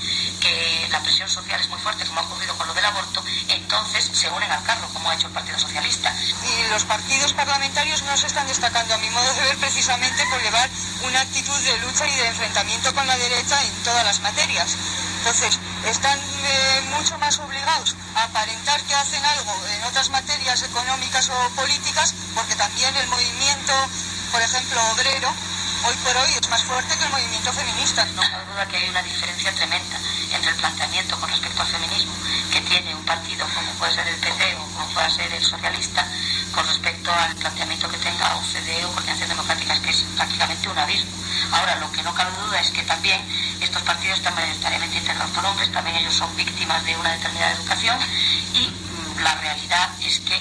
[0.44, 4.10] que la presión social es muy fuerte, como ha ocurrido con lo del aborto, entonces
[4.12, 6.14] se unen al carro, como ha hecho el Partido Socialista.
[6.44, 10.42] Y los partidos parlamentarios no se están destacando, a mi modo de ver, precisamente por
[10.42, 10.68] llevar
[11.08, 14.76] una actitud de lucha y de enfrentamiento con la derecha en todas las materias.
[15.18, 21.30] Entonces, están eh, mucho más obligados a aparentar que hacen algo en otras materias económicas
[21.30, 23.72] o políticas, porque también el movimiento,
[24.30, 25.32] por ejemplo, obrero,
[25.86, 28.04] hoy por hoy es más fuerte que el movimiento feminista.
[28.16, 29.98] No cabe duda que hay una diferencia tremenda
[30.32, 32.12] entre el planteamiento con respecto al feminismo
[32.52, 36.06] que tiene un partido como puede ser el PP o como pueda ser el socialista
[36.52, 41.10] con respecto al planteamiento que tenga OCDE o Coordinación Democrática, que es prácticamente un abismo.
[41.50, 43.20] Ahora, lo que no cabe duda es que también
[43.60, 47.98] estos partidos están mayoritariamente integrados por hombres, también ellos son víctimas de una determinada educación
[48.54, 50.38] y mm, la realidad es que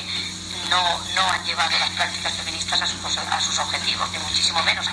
[0.70, 4.88] no, no han llevado las prácticas feministas a sus, a sus objetivos, ni muchísimo menos.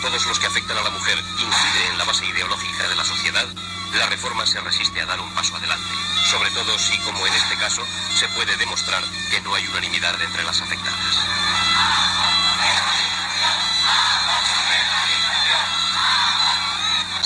[0.00, 3.46] Todos los que afectan a la mujer, incide en la base ideológica de la sociedad,
[3.94, 5.88] la reforma se resiste a dar un paso adelante,
[6.30, 7.82] sobre todo si, como en este caso,
[8.14, 11.16] se puede demostrar que no hay unanimidad entre las afectadas.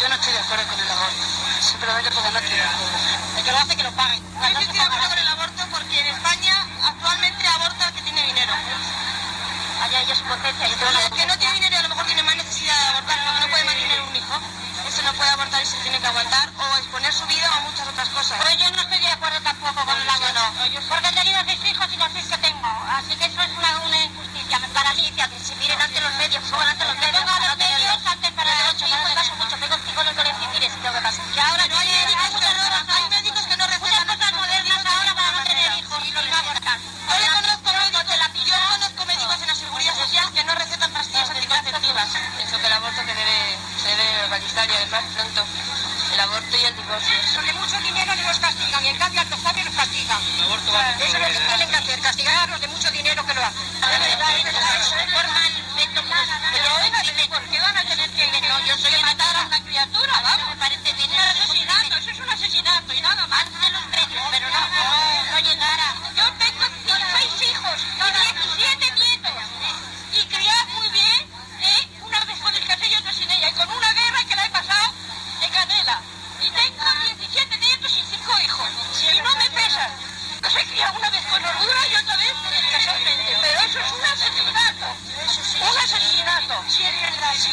[0.01, 1.23] Yo no estoy de acuerdo con el aborto,
[1.61, 2.99] simplemente porque no estoy de acuerdo.
[3.37, 4.19] El que lo hace, que lo pague.
[4.19, 8.03] Yo sí estoy de acuerdo con el aborto porque en España actualmente aborta el que
[8.03, 8.53] tiene dinero.
[9.83, 11.14] Allá ella es potencia y Y el
[14.25, 14.89] hijo.
[14.89, 17.89] Ese no puede abortar y se tiene que aguantar o exponer su vida o muchas
[17.89, 18.39] otras cosas.
[18.43, 20.43] Pero yo no estoy de acuerdo tampoco con el aborto.
[20.89, 22.69] Porque he tenido seis hijos y los seis que tengo.
[22.89, 24.61] Así que eso es una, una injusticia.
[24.75, 27.13] Para mí, que se miren ante los medios, suban ante los medios.
[27.25, 28.11] Venga, los para no medios, tenerlo.
[28.11, 30.49] antes para Pero los yo hijos, me paso mucho, tengo chicos en el colegio y
[30.55, 31.25] mire si tengo que pasar.
[31.35, 33.81] Que ahora Pero hay tiene- médicos que muchas no- cosas- hay médicos que no muchas
[33.81, 36.79] recetan cosas modernas ahora para no tener hijos y no abortar.
[36.79, 38.03] Yo le conozco médicos,
[38.45, 42.09] yo conozco médicos en la seguridad social que no recetan pastillas anticonceptivas.
[42.37, 45.45] Pienso que el aborto que debe, se debe realizar legal y además pronto
[46.13, 47.43] el aborto y el divorcio.
[47.43, 50.19] De mucho dinero no los castigan y en cambio a los pobres los castigan.
[50.99, 53.45] Eso es lo que tienen que hacer, castigar a los de mucho dinero que lo
[53.45, 53.65] hacen.
[56.55, 59.61] Pero oiga, dime, ¿por qué van a tener que no, yo soy matar a una
[59.65, 60.21] criatura?
[60.23, 60.95] Vamos, me parece.
[60.95, 63.45] Un asesinato, eso es un asesinato y nada más.
[63.45, 65.95] De los medios, pero no llegara.
[66.17, 66.65] Yo tengo
[67.13, 68.13] seis hijos y
[68.57, 69.33] 17 nietos.
[70.13, 71.27] Y criad muy bien,
[71.61, 71.89] ¿eh?
[72.01, 73.49] Unas vez con el casé y otras sin ella.
[73.49, 74.93] Y con una guerra que la he pasado
[75.41, 76.01] de canela.
[76.41, 76.85] Y tengo
[77.19, 78.69] 17 nietos y 5 hijos.
[79.13, 79.91] Y no me pesan.
[80.43, 82.33] Los he criado una vez con gordura y otra vez
[82.73, 83.37] casualmente.
[83.41, 84.87] Pero eso es un asesinato.
[85.65, 86.65] Un asesinato.
[86.69, 87.51] Sí, es verdad, sí.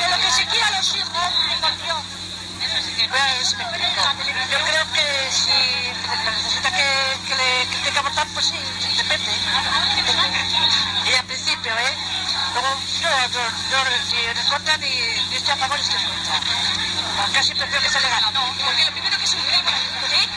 [0.00, 2.02] De lo que se quiera a los hijos, canción.
[2.58, 4.02] Pues, me explico.
[4.50, 5.52] Yo creo que si
[6.24, 8.58] necesita que, que le que tenga que abortar, pues sí,
[8.96, 9.32] depende.
[9.96, 11.10] depende.
[11.10, 11.96] Y al principio, ¿eh?
[12.54, 13.40] Luego, yo, yo,
[13.70, 13.78] yo
[14.08, 16.40] si les cortan y, y estoy a favor, estoy en contra.
[17.32, 18.22] Casi prefiero que sea legal.
[18.64, 19.74] Porque lo primero que es un crimen,
[20.10, 20.28] ¿sí?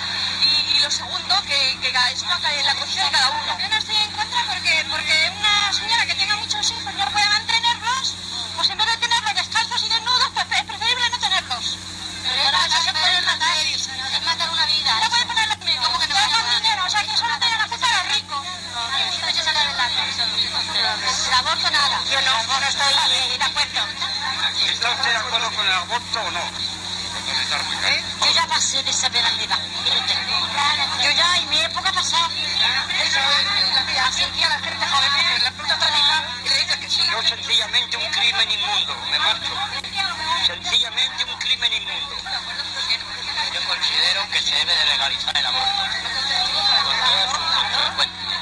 [0.42, 3.58] Y, y lo segundo, que, que ca- es una ca- la conciencia de cada uno.
[3.60, 7.28] Yo no estoy en contra porque, porque una señora que tenga muchos hijos no puede
[7.30, 8.14] mantenerlos,
[8.56, 11.78] pues en vez de tenerlos descalzos y desnudos, pues es preferible no tenerlos.
[12.24, 13.90] Pero no se puede matar, es
[14.24, 15.00] matar una vida.
[15.04, 15.82] No puede ponerle dinero.
[15.84, 16.16] ¿Cómo que no?
[16.16, 18.48] Dejan dinero, o sea que eso no tiene la culpa a los ricos.
[19.14, 20.02] Entonces sale adelante.
[21.28, 22.00] El aborto nada.
[22.12, 22.94] Yo no, no estoy
[23.38, 23.82] de acuerdo.
[24.72, 26.40] ¿Está usted de acuerdo con el aborto o no?
[28.22, 29.50] Yo ya pasé de esa usted.
[31.04, 32.30] Yo ya, en mi época pasada.
[34.08, 37.02] Así que a la gente joven le pregunta a hija y le dice que sí.
[37.12, 39.54] Yo sencillamente un crimen inmundo, me marcho.
[40.48, 42.16] Sencillamente un crimen inmundo.
[43.54, 45.82] Yo considero que se debe de legalizar el aborto.
[46.84, 48.42] Con todas sus consecuencias.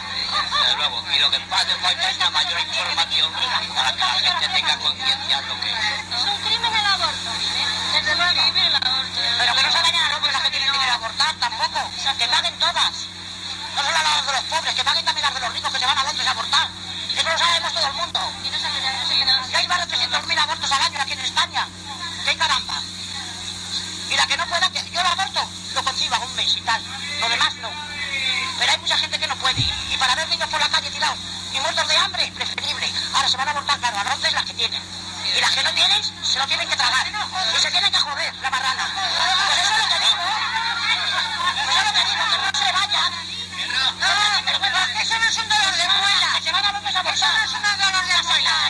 [0.52, 1.09] Desde luego.
[1.20, 3.34] Y lo que hace falta es una mayor información
[3.76, 5.80] para que la gente tenga conciencia de lo que es.
[6.16, 7.30] Es un crimen el aborto.
[7.92, 8.40] Desde luego.
[8.40, 9.20] el aborto.
[9.20, 11.92] Pero que no se vayan a los las que tienen dinero a abortar tampoco.
[12.18, 12.94] Que paguen todas.
[13.76, 15.86] No solo las de los pobres, que paguen también las de los ricos que se
[15.86, 16.68] van a Londres a abortar.
[17.14, 18.20] Eso lo sabemos todo el mundo.
[19.52, 21.68] Que hay más de 300.000 abortos al año aquí en España.
[22.24, 22.82] ¡Qué caramba!
[24.10, 26.82] Y la que no pueda, que yo lo aborto, lo conciba un mes y tal.
[27.20, 27.70] Lo demás no.
[28.58, 29.60] Pero hay mucha gente que no puede.
[29.60, 29.79] Y
[30.30, 31.18] niños por la calle tirados
[31.54, 32.92] y muertos de hambre, preferible.
[33.14, 34.82] Ahora se van a abortar, claro, a las que tienen.
[35.36, 37.08] Y las que no tienen, se lo tienen que tragar.
[37.56, 38.90] Y se tienen que joder, la marrana.
[38.94, 40.24] Pues eso es lo que digo.
[41.66, 43.12] Pues eso es lo que digo, que no se vayan.
[43.70, 43.86] No,
[44.46, 46.42] pero que eso no es un dolor de muela.
[46.44, 47.16] Se van a Londres a abortar.
[47.16, 48.70] Eso no es un dolor de muela.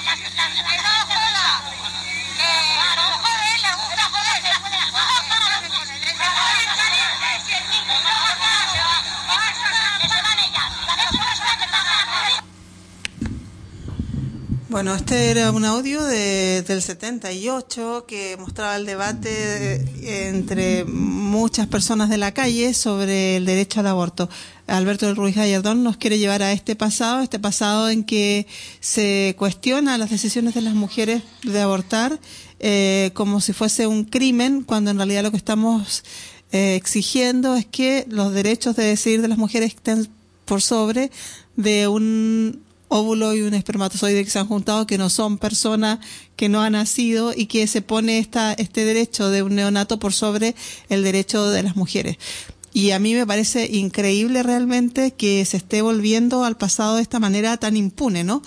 [14.70, 19.84] Bueno, este era un audio de, del 78 que mostraba el debate
[20.28, 24.30] entre muchas personas de la calle sobre el derecho al aborto.
[24.68, 28.46] Alberto Ruiz Gallardón nos quiere llevar a este pasado, este pasado en que
[28.80, 32.20] se cuestiona las decisiones de las mujeres de abortar
[32.60, 36.04] eh, como si fuese un crimen, cuando en realidad lo que estamos
[36.52, 40.08] eh, exigiendo es que los derechos de decidir de las mujeres estén
[40.46, 41.10] por sobre
[41.56, 46.00] de un óvulo y un espermatozoide que se han juntado, que no son personas
[46.36, 50.12] que no han nacido y que se pone esta, este derecho de un neonato por
[50.12, 50.56] sobre
[50.90, 52.18] el derecho de las mujeres.
[52.74, 57.20] Y a mí me parece increíble realmente que se esté volviendo al pasado de esta
[57.20, 58.42] manera tan impune, ¿no?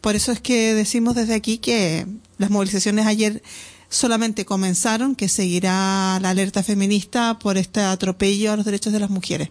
[0.00, 2.06] Por eso es que decimos desde aquí que
[2.38, 3.42] las movilizaciones ayer
[3.88, 9.10] solamente comenzaron, que seguirá la alerta feminista por este atropello a los derechos de las
[9.10, 9.50] mujeres.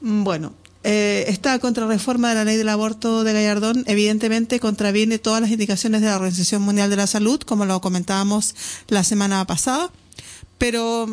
[0.00, 3.84] Bueno, eh, esta contrarreforma de la ley del aborto de Gallardón.
[3.86, 8.54] Evidentemente contraviene todas las indicaciones de la Organización Mundial de la Salud, como lo comentábamos
[8.88, 9.90] la semana pasada,
[10.58, 11.06] pero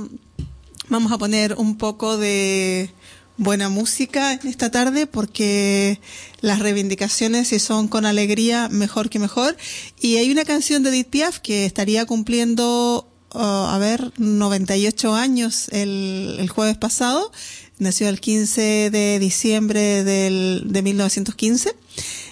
[0.89, 2.91] vamos a poner un poco de
[3.37, 5.99] buena música en esta tarde porque
[6.41, 9.55] las reivindicaciones si son con alegría mejor que mejor.
[9.99, 15.69] Y hay una canción de Edith Piaf que estaría cumpliendo uh, a ver 98 años
[15.71, 17.31] el, el jueves pasado
[17.79, 21.75] nació el 15 de diciembre del, de 1915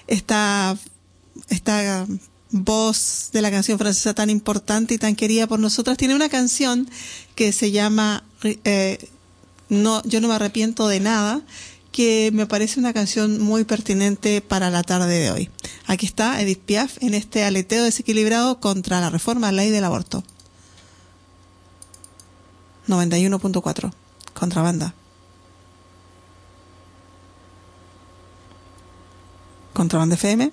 [0.07, 0.77] esta
[1.49, 2.07] esta
[2.51, 6.89] voz de la canción francesa tan importante y tan querida por nosotras tiene una canción
[7.35, 8.23] que se llama
[8.63, 9.09] eh,
[9.69, 11.41] no, yo no me arrepiento de nada,
[11.91, 15.49] que me parece una canción muy pertinente para la tarde de hoy.
[15.87, 19.85] Aquí está Edith Piaf en este aleteo desequilibrado contra la reforma de la ley del
[19.85, 20.23] aborto.
[22.87, 23.91] 91.4.
[24.33, 24.93] Contrabanda.
[29.73, 30.51] Contrabanda FM.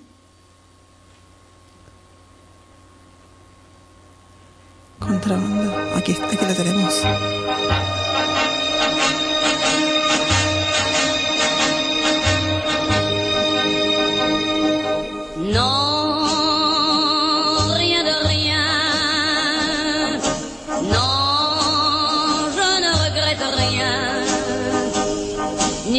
[4.99, 5.97] Contrabanda.
[5.97, 7.03] Aquí, aquí la tenemos.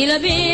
[0.05, 0.54] Ni le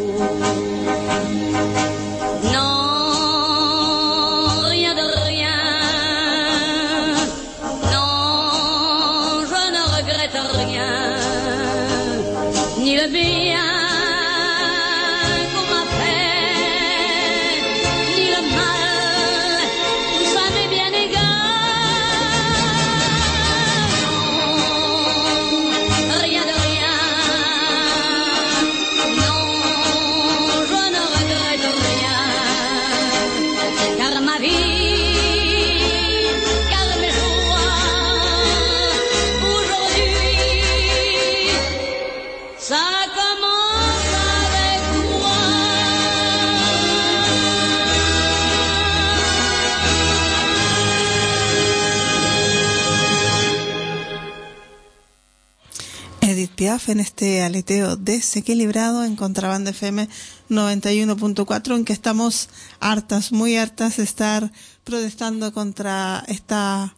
[56.61, 60.07] En este aleteo desequilibrado en Contrabanda FM
[60.51, 62.49] 91.4 en que estamos
[62.79, 64.51] hartas, muy hartas de estar
[64.83, 66.93] protestando contra esta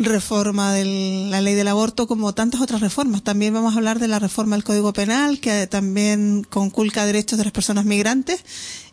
[0.00, 3.22] reforma de la ley del aborto como tantas otras reformas.
[3.22, 7.44] También vamos a hablar de la reforma del Código Penal que también conculca derechos de
[7.44, 8.44] las personas migrantes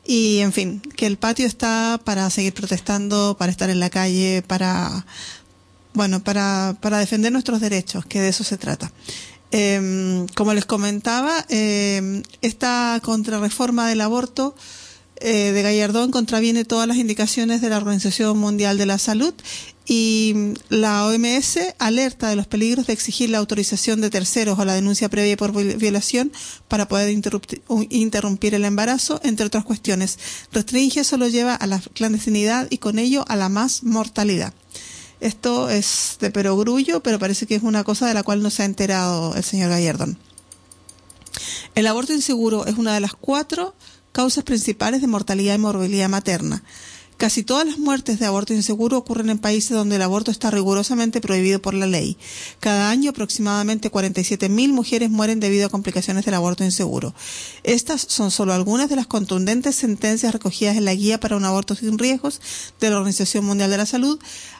[0.05, 4.43] y en fin, que el patio está para seguir protestando, para estar en la calle,
[4.45, 5.07] para
[5.95, 8.91] bueno, para, para defender nuestros derechos, que de eso se trata.
[9.51, 14.55] Eh, como les comentaba, eh, esta contrarreforma del aborto
[15.21, 19.33] eh, de Gallardón contraviene todas las indicaciones de la Organización Mundial de la Salud
[19.85, 24.75] y la OMS alerta de los peligros de exigir la autorización de terceros o la
[24.75, 26.31] denuncia previa por violación
[26.67, 30.19] para poder interrumpir, interrumpir el embarazo, entre otras cuestiones.
[30.53, 34.53] Restringe solo lleva a la clandestinidad y con ello a la más mortalidad.
[35.19, 38.63] Esto es de perogrullo, pero parece que es una cosa de la cual no se
[38.63, 40.17] ha enterado el señor Gallardón.
[41.75, 43.75] El aborto inseguro es una de las cuatro
[44.11, 46.63] causas principales de mortalidad y morbilidad materna.
[47.19, 51.19] Casi todas las muertes de aborto inseguro ocurren en países donde el aborto está rigurosamente
[51.19, 52.15] prohibido por la ley.
[52.61, 57.13] Cada año aproximadamente 47.000 mujeres mueren debido a complicaciones del aborto inseguro.
[57.63, 61.75] Estas son solo algunas de las contundentes sentencias recogidas en la Guía para un aborto
[61.75, 62.39] sin riesgos
[62.79, 64.17] de la Organización Mundial de la Salud,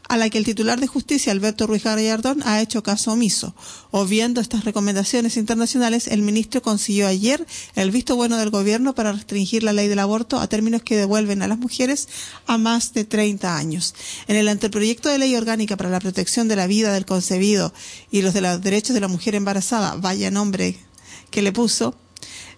[0.10, 3.56] a la que el titular de justicia, Alberto Ruiz Gallardón, ha hecho caso omiso.
[3.92, 7.46] Obviando estas recomendaciones internacionales, el ministro consiguió ayer
[7.76, 11.44] el visto bueno del gobierno para restringir la ley del aborto a términos que devuelven
[11.44, 12.10] a las mujeres
[12.48, 13.94] a más de 30 años.
[14.28, 17.72] En el anteproyecto de ley orgánica para la protección de la vida del concebido
[18.10, 20.76] y los de los derechos de la mujer embarazada, vaya nombre
[21.30, 21.96] que le puso,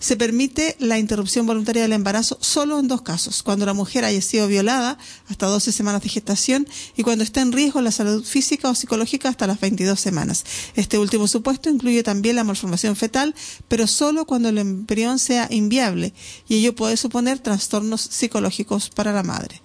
[0.01, 4.21] se permite la interrupción voluntaria del embarazo solo en dos casos, cuando la mujer haya
[4.21, 4.97] sido violada
[5.27, 9.29] hasta 12 semanas de gestación y cuando está en riesgo la salud física o psicológica
[9.29, 10.43] hasta las 22 semanas.
[10.75, 13.35] Este último supuesto incluye también la malformación fetal,
[13.67, 16.13] pero solo cuando el embrión sea inviable
[16.47, 19.61] y ello puede suponer trastornos psicológicos para la madre.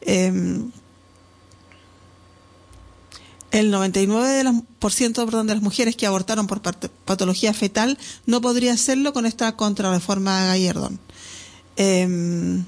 [0.00, 0.62] Eh,
[3.54, 8.40] el 99% de las, por ciento, de las mujeres que abortaron por patología fetal no
[8.40, 10.98] podría hacerlo con esta contrarreforma de Gallardón.
[11.76, 12.62] Eh,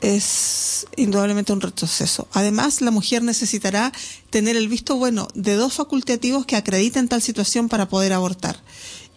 [0.00, 2.28] es indudablemente un retroceso.
[2.32, 3.92] Además, la mujer necesitará
[4.30, 8.62] tener el visto bueno de dos facultativos que acrediten tal situación para poder abortar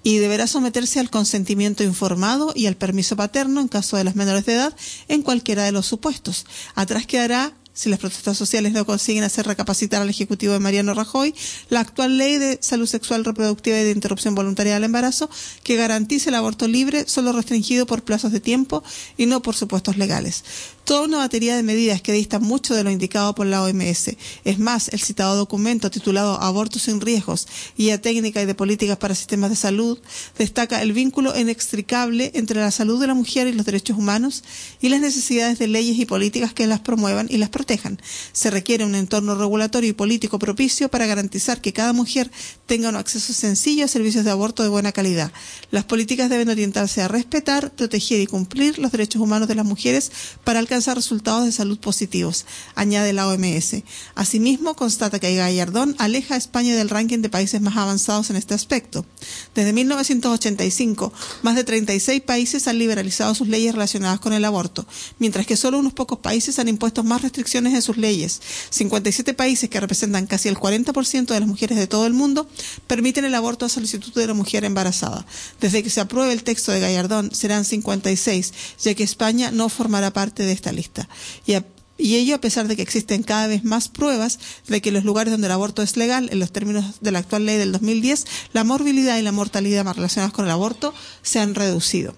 [0.04, 4.46] y deberá someterse al consentimiento informado y al permiso paterno en caso de las menores
[4.46, 4.76] de edad
[5.08, 6.48] en cualquiera de los supuestos.
[6.74, 11.34] Atrás quedará si las protestas sociales no consiguen hacer recapacitar al Ejecutivo de Mariano Rajoy
[11.70, 15.32] la actual ley de salud sexual reproductiva y de interrupción voluntaria del embarazo
[15.64, 18.84] que garantice el aborto libre solo restringido por plazos de tiempo
[19.18, 20.44] y no por supuestos legales.
[20.84, 24.16] Toda una batería de medidas que distan mucho de lo indicado por la OMS.
[24.44, 29.14] Es más, el citado documento titulado Abortos sin riesgos, guía técnica y de políticas para
[29.14, 30.00] sistemas de salud,
[30.40, 34.44] destaca el vínculo inextricable entre la salud de la mujer y los derechos humanos
[34.82, 38.02] y las necesidades de leyes y políticas que las promuevan y las protejan.
[38.32, 42.32] Se requiere un entorno regulatorio y político propicio para garantizar que cada mujer
[42.66, 45.32] tenga un acceso sencillo a servicios de aborto de buena calidad.
[45.70, 50.12] Las políticas deben orientarse a respetar, proteger y cumplir los derechos humanos de las mujeres
[50.44, 52.46] para alcanzar resultados de salud positivos,
[52.76, 53.84] añade la OMS.
[54.16, 58.54] Asimismo, constata que Gallardón aleja a España del ranking de países más avanzados en este
[58.54, 59.06] aspecto.
[59.54, 61.12] Desde 1985,
[61.42, 64.88] más de 36 países han liberalizado sus leyes relacionadas con el aborto,
[65.20, 68.42] mientras que solo unos pocos países han impuesto más restricciones en sus leyes.
[68.70, 72.48] 57 países, que representan casi el 40% de las mujeres de todo el mundo,
[72.88, 75.26] permiten el aborto a solicitud de la mujer embarazada.
[75.60, 80.14] Desde que se apruebe el texto de Gallardón, serán 56, ya que España no formará
[80.14, 81.10] parte de esta lista.
[81.46, 81.56] Y,
[81.98, 85.32] y ello a pesar de que existen cada vez más pruebas de que los lugares
[85.32, 88.64] donde el aborto es legal, en los términos de la actual ley del 2010, la
[88.64, 92.16] morbilidad y la mortalidad más relacionadas con el aborto se han reducido.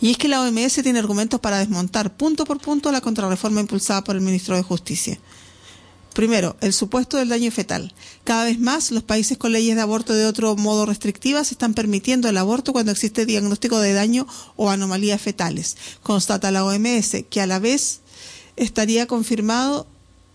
[0.00, 4.04] Y es que la OMS tiene argumentos para desmontar punto por punto la contrarreforma impulsada
[4.04, 5.18] por el ministro de Justicia.
[6.12, 7.94] Primero, el supuesto del daño fetal.
[8.24, 12.28] Cada vez más los países con leyes de aborto de otro modo restrictivas están permitiendo
[12.28, 15.76] el aborto cuando existe diagnóstico de daño o anomalías fetales.
[16.02, 18.00] Constata la OMS que a la vez
[18.56, 19.86] estaría confirmado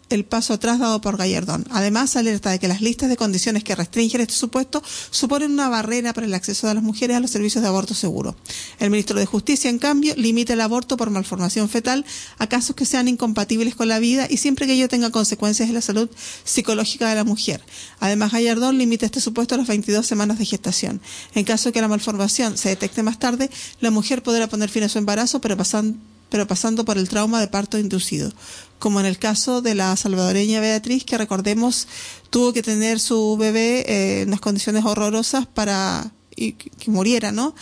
[0.09, 1.65] el paso atrás dado por Gallardón.
[1.71, 4.81] Además, alerta de que las listas de condiciones que restringen este supuesto
[5.11, 8.35] suponen una barrera para el acceso de las mujeres a los servicios de aborto seguro.
[8.79, 12.05] El ministro de Justicia, en cambio, limita el aborto por malformación fetal
[12.37, 15.75] a casos que sean incompatibles con la vida y siempre que ello tenga consecuencias en
[15.75, 16.09] la salud
[16.43, 17.61] psicológica de la mujer.
[17.99, 21.01] Además, Gallardón limita este supuesto a las 22 semanas de gestación.
[21.33, 23.49] En caso de que la malformación se detecte más tarde,
[23.79, 25.97] la mujer podrá poner fin a su embarazo, pero pasando
[26.29, 28.31] pero pasando por el trauma de parto inducido,
[28.79, 31.87] como en el caso de la salvadoreña Beatriz, que recordemos
[32.29, 37.55] tuvo que tener su bebé eh, en unas condiciones horrorosas para y, que muriera, ¿no?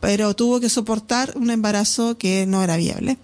[0.00, 3.18] Pero tuvo que soportar un embarazo que no era viable.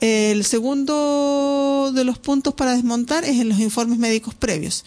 [0.00, 4.84] El segundo de los puntos para desmontar es en los informes médicos previos.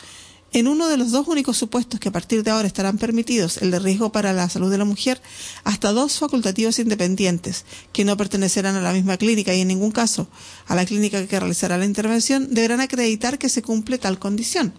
[0.56, 3.72] En uno de los dos únicos supuestos que a partir de ahora estarán permitidos, el
[3.72, 5.22] de riesgo para la salud de la mujer,
[5.66, 10.30] hasta dos facultativos independientes, que no pertenecerán a la misma clínica y en ningún caso
[10.68, 14.74] a la clínica que realizará la intervención, deberán acreditar que se cumple tal condición.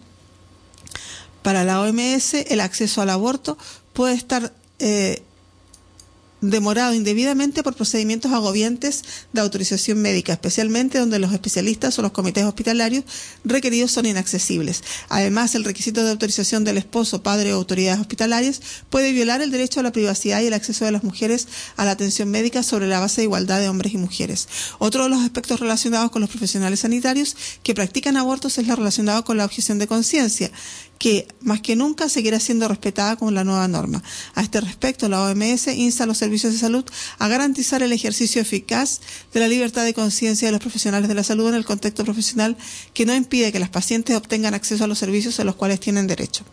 [1.42, 3.58] Para la OMS, el acceso al aborto
[3.92, 5.24] puede estar eh,
[6.40, 12.44] demorado indebidamente por procedimientos agobiantes de autorización médica, especialmente donde los especialistas o los comités
[12.44, 13.04] hospitalarios
[13.44, 14.82] requeridos son inaccesibles.
[15.08, 18.60] Además, el requisito de autorización del esposo, padre o autoridades hospitalarias
[18.90, 21.92] puede violar el derecho a la privacidad y el acceso de las mujeres a la
[21.92, 24.48] atención médica sobre la base de igualdad de hombres y mujeres.
[24.78, 29.24] Otro de los aspectos relacionados con los profesionales sanitarios que practican abortos es la relacionado
[29.24, 30.50] con la objeción de conciencia,
[30.98, 34.02] que más que nunca seguirá siendo respetada con la nueva norma.
[34.34, 36.84] A este respecto, la OMS insta a los servicios de salud
[37.18, 39.00] a garantizar el ejercicio eficaz
[39.32, 42.56] de la libertad de conciencia de los profesionales de la salud en el contexto profesional
[42.94, 46.06] que no impide que las pacientes obtengan acceso a los servicios a los cuales tienen
[46.06, 46.44] derecho.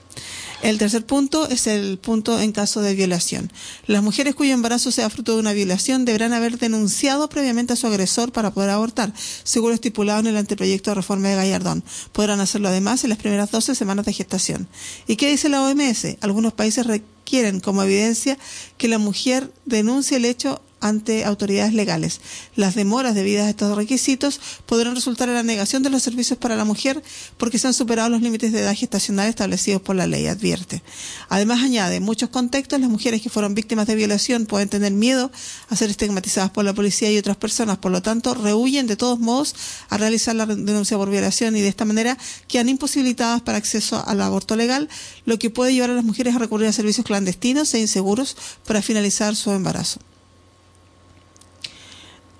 [0.63, 3.51] El tercer punto es el punto en caso de violación.
[3.85, 7.85] Las mujeres cuyo embarazo sea fruto de una violación deberán haber denunciado previamente a su
[7.85, 9.11] agresor para poder abortar,
[9.43, 11.83] según estipulado en el anteproyecto de reforma de Gallardón.
[12.13, 14.69] Podrán hacerlo además en las primeras 12 semanas de gestación.
[15.05, 16.15] ¿Y qué dice la OMS?
[16.21, 18.37] Algunos países requieren como evidencia
[18.77, 22.19] que la mujer denuncie el hecho ante autoridades legales.
[22.55, 26.57] Las demoras debidas a estos requisitos podrán resultar en la negación de los servicios para
[26.57, 27.01] la mujer
[27.37, 30.83] porque se han superado los límites de edad gestacional establecidos por la ley, advierte.
[31.29, 35.31] Además, añade, en muchos contextos las mujeres que fueron víctimas de violación pueden tener miedo
[35.69, 39.19] a ser estigmatizadas por la policía y otras personas, por lo tanto, rehuyen de todos
[39.19, 39.55] modos
[39.89, 42.17] a realizar la denuncia por violación y de esta manera
[42.49, 44.89] quedan imposibilitadas para acceso al aborto legal,
[45.25, 48.35] lo que puede llevar a las mujeres a recurrir a servicios clandestinos e inseguros
[48.67, 49.99] para finalizar su embarazo.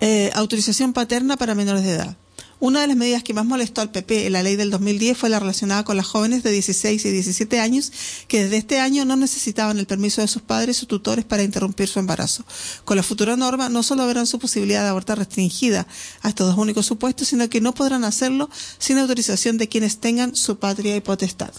[0.05, 2.17] Eh, autorización paterna para menores de edad.
[2.59, 5.29] Una de las medidas que más molestó al PP en la ley del 2010 fue
[5.29, 7.93] la relacionada con las jóvenes de 16 y 17 años
[8.27, 11.87] que desde este año no necesitaban el permiso de sus padres o tutores para interrumpir
[11.87, 12.43] su embarazo.
[12.83, 15.87] Con la futura norma no solo verán su posibilidad de abortar restringida
[16.21, 18.49] a estos dos únicos supuestos, sino que no podrán hacerlo
[18.79, 21.53] sin autorización de quienes tengan su patria y potestad.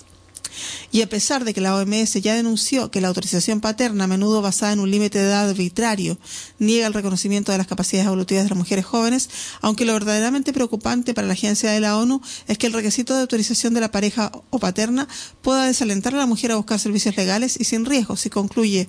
[0.93, 4.43] Y a pesar de que la OMS ya denunció que la autorización paterna, a menudo
[4.43, 6.19] basada en un límite de edad arbitrario,
[6.59, 9.29] niega el reconocimiento de las capacidades evolutivas de las mujeres jóvenes,
[9.61, 13.21] aunque lo verdaderamente preocupante para la agencia de la ONU es que el requisito de
[13.21, 15.09] autorización de la pareja o paterna
[15.43, 18.89] pueda desalentar a la mujer a buscar servicios legales y sin riesgos, y concluye,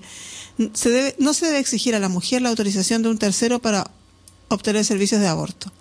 [0.73, 3.89] se debe, no se debe exigir a la mujer la autorización de un tercero para
[4.49, 5.71] obtener servicios de aborto.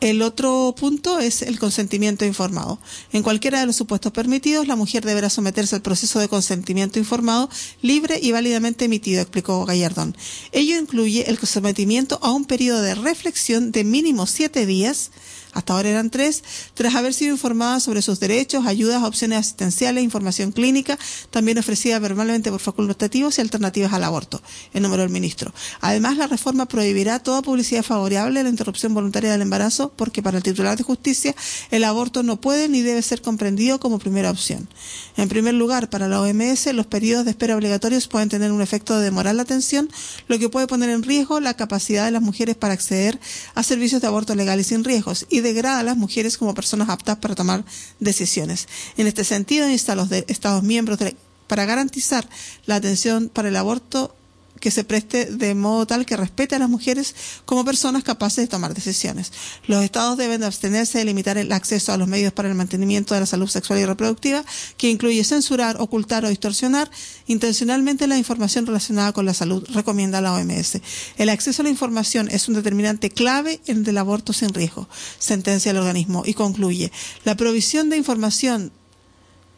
[0.00, 2.78] El otro punto es el consentimiento informado.
[3.12, 7.48] En cualquiera de los supuestos permitidos, la mujer deberá someterse al proceso de consentimiento informado
[7.80, 10.14] libre y válidamente emitido, explicó Gallardón.
[10.52, 15.10] Ello incluye el sometimiento a un periodo de reflexión de mínimo siete días
[15.56, 16.44] hasta ahora eran tres,
[16.74, 20.98] tras haber sido informada sobre sus derechos, ayudas, opciones asistenciales, información clínica,
[21.30, 24.42] también ofrecida verbalmente por facultativos y alternativas al aborto,
[24.74, 25.54] el número del ministro.
[25.80, 30.36] Además, la reforma prohibirá toda publicidad favorable a la interrupción voluntaria del embarazo, porque para
[30.36, 31.34] el titular de justicia,
[31.70, 34.68] el aborto no puede ni debe ser comprendido como primera opción.
[35.16, 38.98] En primer lugar, para la OMS, los periodos de espera obligatorios pueden tener un efecto
[38.98, 39.88] de demorar la atención,
[40.28, 43.18] lo que puede poner en riesgo la capacidad de las mujeres para acceder
[43.54, 47.18] a servicios de aborto legal y sin riesgos, degrada a las mujeres como personas aptas
[47.18, 47.64] para tomar
[48.00, 48.68] decisiones.
[48.96, 50.98] En este sentido, insta a los Estados miembros
[51.46, 52.28] para garantizar
[52.66, 54.14] la atención para el aborto
[54.60, 58.48] que se preste de modo tal que respete a las mujeres como personas capaces de
[58.48, 59.32] tomar decisiones.
[59.66, 63.14] Los estados deben de abstenerse de limitar el acceso a los medios para el mantenimiento
[63.14, 64.44] de la salud sexual y reproductiva,
[64.76, 66.90] que incluye censurar, ocultar o distorsionar
[67.26, 70.80] intencionalmente la información relacionada con la salud, recomienda la OMS.
[71.16, 74.88] El acceso a la información es un determinante clave en el aborto sin riesgo,
[75.18, 76.92] sentencia el organismo, y concluye,
[77.24, 78.72] la provisión de información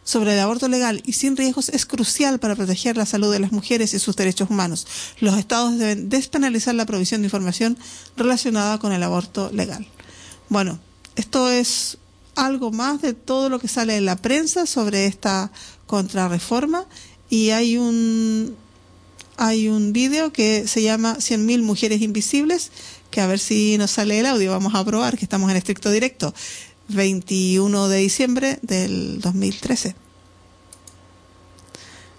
[0.08, 3.52] sobre el aborto legal y sin riesgos es crucial para proteger la salud de las
[3.52, 4.86] mujeres y sus derechos humanos.
[5.20, 7.76] Los estados deben despenalizar la provisión de información
[8.16, 9.86] relacionada con el aborto legal.
[10.48, 10.78] Bueno,
[11.16, 11.98] esto es
[12.36, 15.52] algo más de todo lo que sale en la prensa sobre esta
[15.86, 16.86] contrarreforma
[17.28, 18.56] y hay un
[19.36, 22.72] hay un vídeo que se llama 100.000 mujeres invisibles,
[23.10, 25.90] que a ver si nos sale el audio, vamos a probar que estamos en estricto
[25.90, 26.34] directo.
[26.88, 29.94] 21 de diciembre del 2013.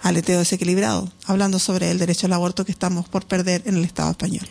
[0.01, 4.11] Aleteo desequilibrado, hablando sobre el derecho al aborto que estamos por perder en el Estado
[4.11, 4.47] español.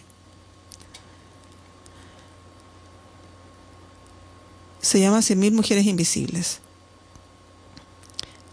[4.80, 6.60] Se llama 100.000 mujeres invisibles.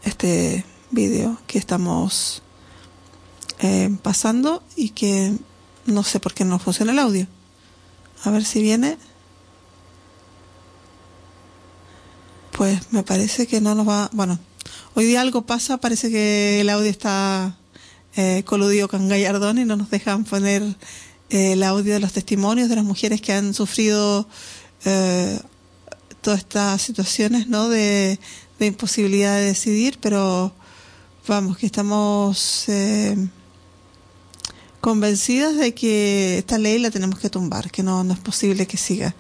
[0.03, 2.41] Este vídeo que estamos
[3.59, 5.33] eh, pasando y que
[5.85, 7.27] no sé por qué no funciona el audio.
[8.23, 8.97] A ver si viene.
[12.57, 14.09] Pues me parece que no nos va.
[14.13, 14.39] Bueno,
[14.93, 17.57] hoy día algo pasa, parece que el audio está
[18.15, 20.63] eh, coludido con Gallardón y no nos dejan poner
[21.29, 24.25] eh, el audio de los testimonios de las mujeres que han sufrido
[24.85, 25.37] eh,
[26.21, 27.67] todas estas situaciones ¿no?
[27.67, 28.19] de,
[28.57, 30.53] de, imposibilidad de decidir, pero
[31.27, 33.17] vamos, que estamos eh,
[34.79, 38.77] convencidas de que esta ley la tenemos que tumbar, que no, no es posible que
[38.77, 39.13] siga.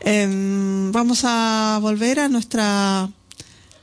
[0.00, 0.26] Eh,
[0.92, 3.10] vamos a volver a nuestra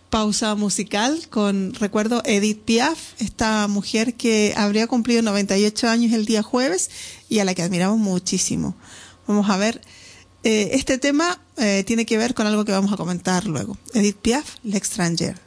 [0.10, 6.42] pausa musical con, recuerdo, Edith Piaf, esta mujer que habría cumplido 98 años el día
[6.42, 6.90] jueves
[7.28, 8.76] y a la que admiramos muchísimo.
[9.28, 9.82] Vamos a ver,
[10.44, 13.78] eh, este tema eh, tiene que ver con algo que vamos a comentar luego.
[13.94, 15.45] Edith Piaf, L'Étranger.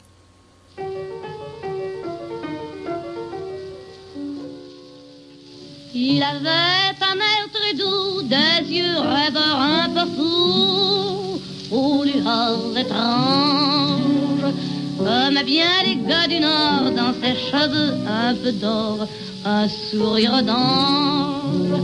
[5.93, 14.53] Il avait un air très doux, des yeux rêveurs un peu fous, aux lueurs étranges,
[14.99, 19.07] comme bien les gars du Nord, dans ses cheveux un peu d'or,
[19.43, 21.81] un sourire d'ange.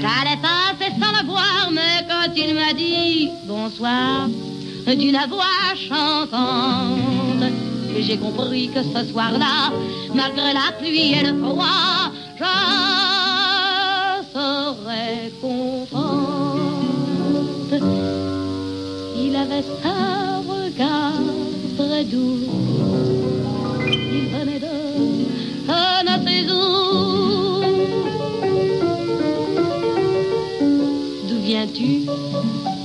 [0.00, 4.28] J'allais passer sans le voir, mais quand il m'a dit bonsoir,
[4.86, 7.52] d'une voix chantante,
[8.00, 9.72] j'ai compris que ce soir-là,
[10.14, 12.85] malgré la pluie et le froid, je
[19.16, 21.12] Il avait un regard
[21.78, 22.40] très doux.
[23.86, 24.66] Il venait de
[26.22, 27.62] trésor.
[31.28, 32.02] D'où viens-tu?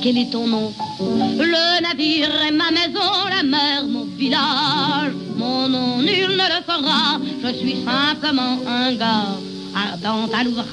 [0.01, 0.71] Quel est ton nom?
[1.01, 5.11] Le navire est ma maison, la mer mon village.
[5.35, 7.19] Mon nom nul ne le fera.
[7.43, 9.50] Je suis simplement un gars
[10.03, 10.67] ardent à l'ouvrage.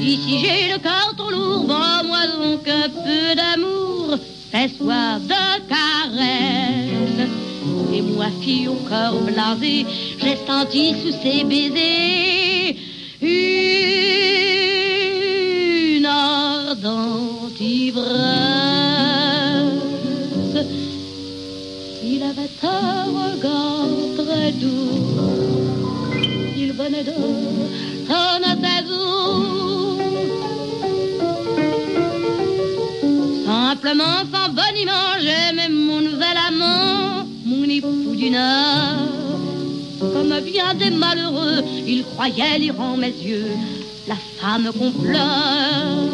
[0.00, 4.18] Ici j'ai le cœur trop lourd, vends-moi donc un peu d'amour,
[4.50, 7.28] fais soif de caresses.
[7.94, 9.84] Et moi, fille au cœur blasé,
[10.18, 12.74] j'ai senti sous ses baisers
[13.20, 18.02] une ardente ivresse.
[22.04, 25.61] Il avait ce regard très doux.
[26.90, 27.14] Ne sais
[28.90, 29.98] où.
[33.46, 39.38] Simplement, sans boniment, j'aimais mon nouvel amant, mon époux du Nord.
[40.00, 43.52] Comme bien des malheureux, il croyait lire en mes yeux
[44.08, 46.10] la femme qu'on pleure.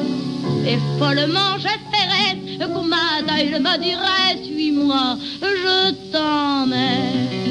[0.67, 7.48] Et follement j'espérais qu'au matin il me dirait Suis-moi, je t'emmène.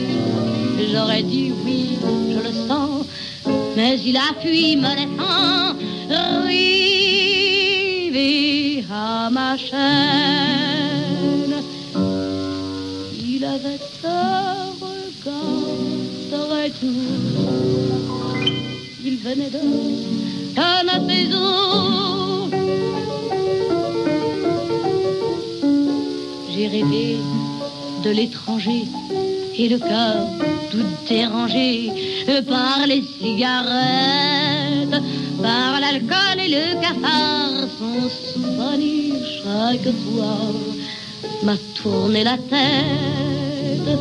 [0.92, 1.98] J'aurais dit oui,
[2.32, 3.06] je le sens,
[3.76, 5.76] mais il a fui me laissant
[6.48, 7.58] rivé
[8.92, 9.78] à ma chaîne.
[13.14, 15.76] Il avait un regard
[16.32, 17.38] très doux.
[19.04, 19.60] Il venait de
[21.10, 22.50] ses eaux.
[26.50, 27.18] J'ai rêvé
[28.04, 28.86] de l'étranger
[29.60, 30.28] et le cœur
[30.72, 31.92] tout dérangé
[32.48, 35.02] par les cigarettes,
[35.42, 37.68] par l'alcool et le cafard.
[37.80, 40.52] Son souvenir chaque soir
[41.44, 44.00] m'a tourné la tête.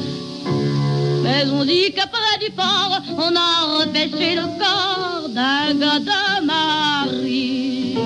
[1.23, 7.99] Mais on dit qu'après du port, on a repêché le corps d'un gars de marine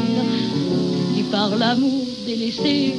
[1.15, 2.95] qui par l'amour délaissé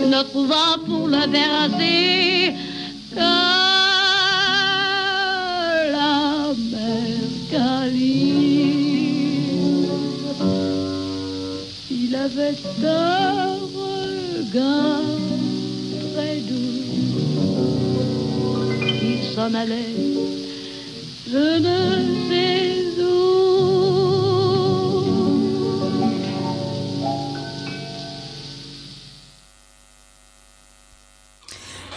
[0.00, 2.54] ne trouva pour le bercer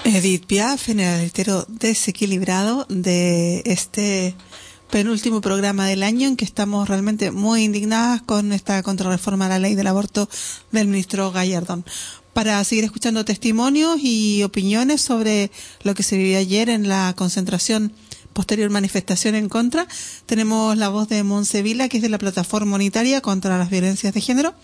[0.04, 4.36] Edith Piaf en el aletero desequilibrado de este
[4.91, 9.60] penúltimo programa del año en que estamos realmente muy indignadas con esta contrarreforma a la
[9.60, 10.30] ley del aborto
[10.72, 11.84] del ministro Gallardón.
[12.40, 15.52] Para seguir escuchando testimonios y opiniones sobre
[15.84, 17.94] lo que se vivió ayer en la concentración
[18.32, 19.88] posterior manifestación en contra,
[20.26, 24.22] tenemos la voz de Monsevila, que es de la plataforma unitaria contra las violencias de
[24.22, 24.56] género,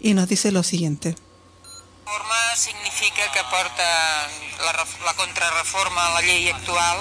[0.00, 1.14] y nos dice lo siguiente.
[2.04, 4.28] reforma significa que porta
[4.64, 4.72] la,
[5.06, 6.98] la contrarreforma a la llei actual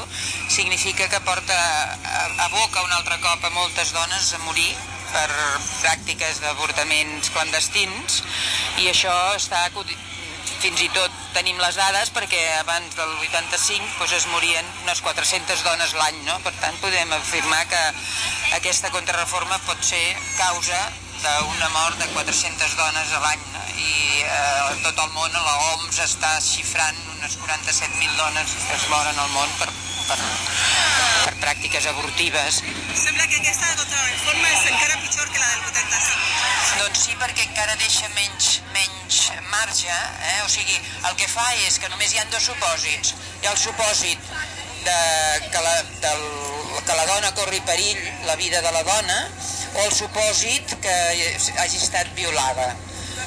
[0.48, 4.78] significa que porta a, aboca un altre cop a moltes dones a morir
[5.10, 5.30] per
[5.82, 8.22] pràctiques d'avortaments clandestins
[8.78, 9.66] i això està
[10.60, 15.64] fins i tot tenim les dades perquè abans del 85 doncs es morien unes 400
[15.64, 16.36] dones l'any, no?
[16.44, 17.84] Per tant, podem afirmar que
[18.58, 20.04] aquesta contrarreforma pot ser
[20.38, 20.82] causa
[21.24, 23.64] d'una mort de 400 dones a l'any no?
[23.76, 29.32] i eh, tot el món l'OMS està xifrant unes 47.000 dones que es moren al
[29.36, 29.68] món per,
[30.08, 32.62] per, per pràctiques abortives.
[32.96, 36.80] Sembla que aquesta contrarreforma és encara pitjor que la del 85.
[36.84, 39.20] Doncs sí, perquè encara deixa menys, menys
[39.52, 40.40] marge, eh?
[40.46, 43.16] o sigui, el que fa és que només hi ha dos supòsits.
[43.42, 44.32] Hi ha el supòsit
[44.86, 45.00] de,
[45.52, 46.26] que, la, del,
[46.86, 49.20] que la dona corri perill, la vida de la dona,
[49.76, 50.96] o el supòsit que
[51.62, 52.74] hagi estat violada.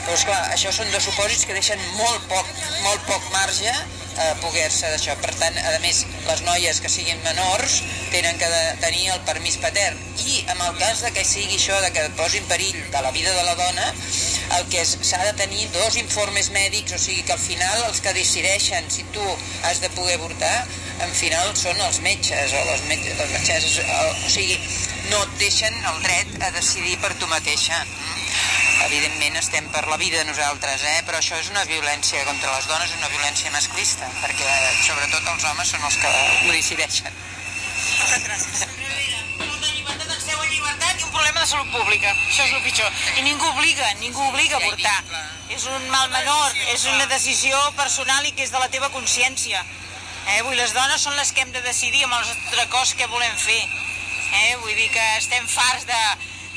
[0.02, 2.48] Però esclar, això són dos supòsits que deixen molt poc,
[2.82, 3.74] molt poc marge
[4.22, 5.14] a poder-se d'això.
[5.22, 7.78] Per tant, a més, les noies que siguin menors
[8.12, 9.98] tenen que de, tenir el permís patern.
[10.26, 13.12] I en el cas de que sigui això, de que posi en perill de la
[13.14, 13.88] vida de la dona,
[14.58, 18.16] el que s'ha de tenir dos informes mèdics, o sigui que al final els que
[18.18, 19.24] decideixen si tu
[19.68, 20.56] has de poder avortar,
[21.00, 24.58] en final són els metges o les, metges, les metgesses, o, o sigui,
[25.10, 27.82] no et deixen el dret a decidir per tu mateixa.
[28.86, 31.02] Evidentment estem per la vida nosaltres, eh?
[31.06, 34.48] però això és una violència contra les dones, una violència masclista, perquè
[34.86, 36.14] sobretot els homes són els que
[36.48, 37.20] ho decideixen.
[37.98, 38.66] Moltes gràcies.
[40.52, 42.10] Llibertat, i un problema de salut pública.
[42.28, 42.90] Això és el pitjor.
[43.18, 44.98] I ningú obliga, ningú obliga a avortar.
[45.52, 49.62] És un mal menor, és una decisió personal i que és de la teva consciència.
[50.26, 50.42] Eh?
[50.46, 53.34] Vull, les dones són les que hem de decidir amb el nostre cos què volem
[53.36, 53.62] fer.
[54.32, 54.56] Eh?
[54.62, 56.02] Vull dir que estem farts de,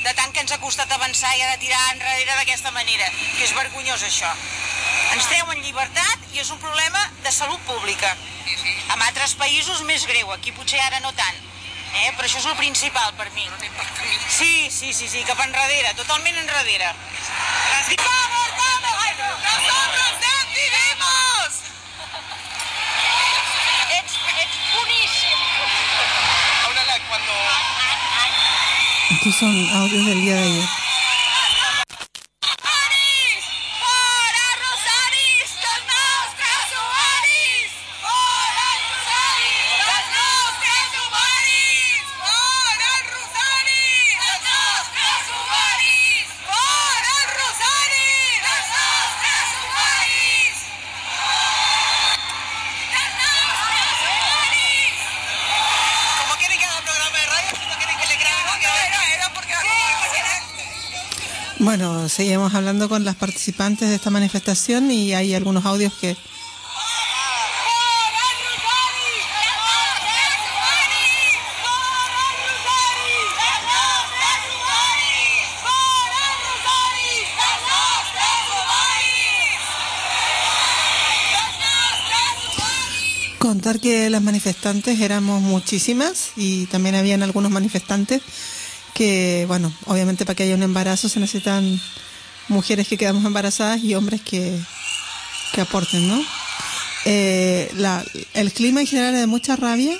[0.04, 3.44] de tant que ens ha costat avançar i ha de tirar enrere d'aquesta manera, que
[3.48, 4.30] és vergonyós això.
[5.16, 8.14] Ens treu en llibertat i és un problema de salut pública.
[8.94, 11.42] En altres països més greu, aquí potser ara no tant.
[11.96, 12.10] Eh?
[12.16, 13.46] Però això és el principal per mi.
[14.28, 16.92] Sí, sí, sí, sí, cap enrere, totalment enrere.
[17.96, 18.96] ¡Vamos, vamos!
[19.42, 20.25] ¡Nosotros
[29.16, 30.85] Estos son audios del día de ayer.
[62.16, 66.16] Seguimos hablando con las participantes de esta manifestación y hay algunos audios que
[83.38, 88.22] contar que las manifestantes éramos muchísimas y también habían algunos manifestantes
[88.96, 91.78] que, bueno, obviamente para que haya un embarazo se necesitan
[92.48, 94.58] mujeres que quedamos embarazadas y hombres que,
[95.52, 96.18] que aporten, ¿no?
[97.04, 99.98] Eh, la, el clima en general es de mucha rabia.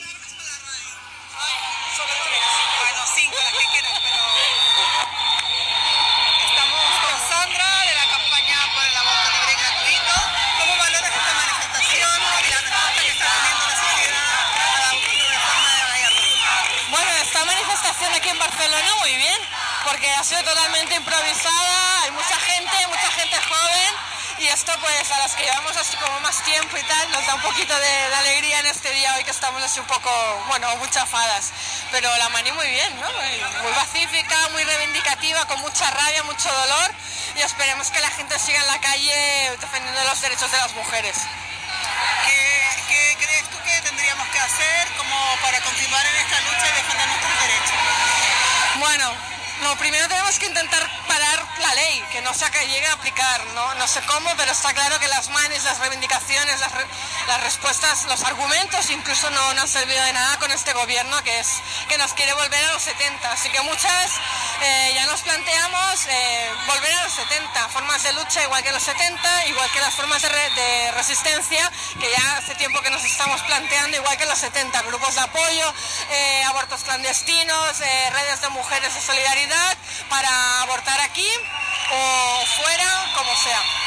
[20.27, 23.95] Sido totalmente improvisada, hay mucha gente, mucha gente joven
[24.39, 27.37] y esto pues a las que llevamos así como más tiempo y tal nos da
[27.37, 30.11] un poquito de, de alegría en este día hoy que estamos así un poco,
[30.49, 31.53] bueno, muy chafadas,
[31.93, 33.07] pero la mani muy bien, ¿no?
[33.13, 36.91] Muy, muy pacífica, muy reivindicativa, con mucha rabia, mucho dolor
[37.37, 41.19] y esperemos que la gente siga en la calle defendiendo los derechos de las mujeres.
[42.27, 46.73] ¿Qué, qué crees tú que tendríamos que hacer como para continuar en esta lucha y
[46.83, 47.79] defender nuestros derechos?
[48.81, 53.45] Bueno, lo primero tenemos que intentar parar la ley, que no se llegue a aplicar.
[53.55, 53.75] ¿no?
[53.75, 56.73] no sé cómo, pero está claro que las manes, las reivindicaciones, las,
[57.27, 61.39] las respuestas, los argumentos incluso no, no han servido de nada con este gobierno que,
[61.41, 61.49] es,
[61.89, 63.33] que nos quiere volver a los 70.
[63.33, 64.11] Así que muchas
[64.63, 68.83] eh, ya nos planteamos eh, volver a los 70, formas de lucha igual que los
[68.83, 73.03] 70, igual que las formas de, re- de resistencia que ya hace tiempo que nos
[73.05, 75.75] estamos planteando, igual que los 70, grupos de apoyo,
[76.11, 79.46] eh, abortos clandestinos, redes de mujeres de solidaridad
[80.09, 81.29] para abortar aquí
[81.91, 83.86] o fuera, como sea.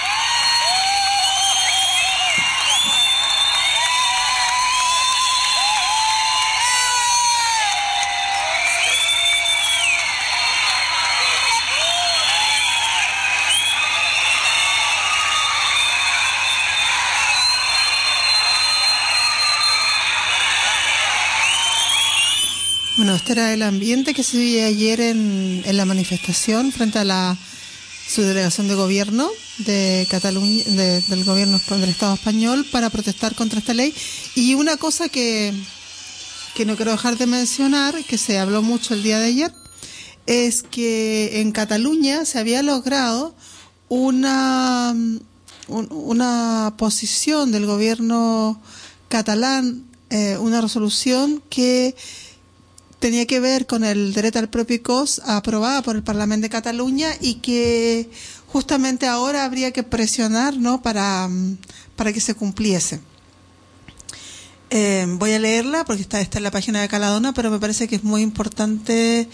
[23.09, 27.03] Bueno, este era el ambiente que se vivía ayer en, en la manifestación frente a
[27.03, 27.35] la
[28.07, 33.73] subdelegación de gobierno de Cataluña, de- del gobierno del Estado español para protestar contra esta
[33.73, 33.95] ley.
[34.35, 35.51] Y una cosa que,
[36.53, 39.51] que no quiero dejar de mencionar, que se habló mucho el día de ayer,
[40.27, 43.33] es que en Cataluña se había logrado
[43.87, 44.91] una,
[45.67, 48.61] un- una posición del gobierno
[49.07, 51.95] catalán, eh, una resolución que
[52.99, 57.09] tenía que ver con el derecho al propio cos aprobada por el Parlamento de Cataluña
[57.21, 58.09] y que
[58.47, 60.81] justamente ahora habría que presionar ¿no?
[60.81, 61.57] para, mm,
[61.95, 62.99] para que se cumpliese.
[64.69, 67.87] Eh, voy a leerla porque está, está en la página de Caladona, pero me parece
[67.87, 69.27] que es muy importante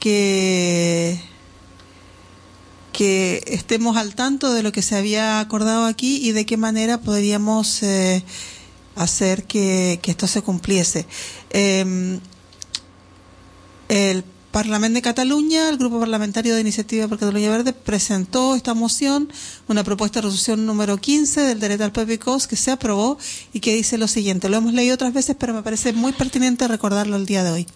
[0.00, 1.20] que,
[2.92, 6.98] que estemos al tanto de lo que se había acordado aquí y de qué manera
[6.98, 8.24] podríamos eh,
[8.96, 11.06] hacer que, que esto se cumpliese.
[11.50, 12.18] Eh,
[13.90, 19.28] el Parlamento de Cataluña, el Grupo Parlamentario de Iniciativa por Cataluña Verde, presentó esta moción,
[19.70, 23.16] una propuesta de resolución número 15 del derecho al propio cos que se aprobó
[23.52, 24.48] y que dice lo siguiente.
[24.48, 27.66] Lo hemos leído otras veces, pero me parece muy pertinente recordarlo el día de hoy.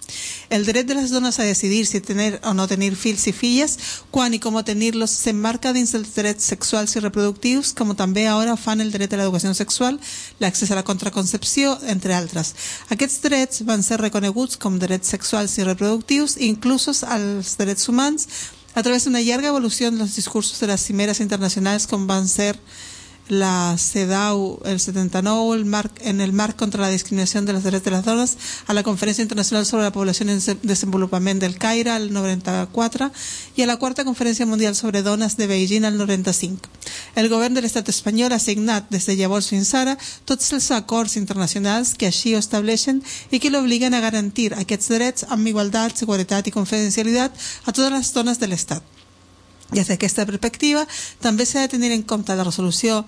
[0.50, 3.78] El derecho de las donas a decidir si tener o no tener fills y filles,
[4.10, 8.82] quan i com tenir-los s'emmarca dins dels drets sexuals i reproductius, com també ara fan
[8.82, 10.00] el dret a l'educació sexual,
[10.42, 12.54] l'accés a la contraconcepció, entre altres.
[12.90, 18.26] Aquests drets van ser reconeguts com drets sexuals i reproductius, inclusos als drets humans,
[18.74, 22.54] a través d'una llarga evolució en els discursos de les cimeres internacionals com van ser
[23.28, 27.84] la CEDAW el 79, el marc, en el marc contra la discriminació de les drets
[27.84, 31.96] de les dones, a la Conferència Internacional sobre la Població en Des- Desenvolupament del Caire,
[31.96, 33.10] el 94,
[33.56, 36.68] i a la Quarta Conferència Mundial sobre Dones de Beijing, el 95.
[37.16, 39.96] El govern de l'estat espanyol ha signat des de llavors fins ara
[40.26, 45.24] tots els acords internacionals que així ho estableixen i que l'obliguen a garantir aquests drets
[45.30, 47.32] amb igualtat, seguretat i confidencialitat
[47.64, 48.82] a totes les dones de l'estat.
[49.70, 50.86] Des d'aquesta perspectiva,
[51.20, 53.04] també s'ha de tenir en compte la resolució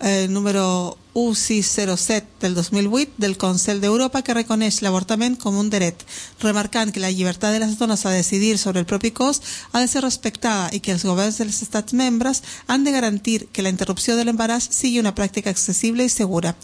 [0.00, 6.04] eh, número 1607 del 2008 del Consell d'Europa que reconeix l'avortament com un dret,
[6.40, 9.42] remarcant que la llibertat de les dones a decidir sobre el propi cos
[9.72, 13.62] ha de ser respectada i que els governs dels estats membres han de garantir que
[13.62, 16.54] la interrupció de l'embaràs sigui una pràctica accessible i segura.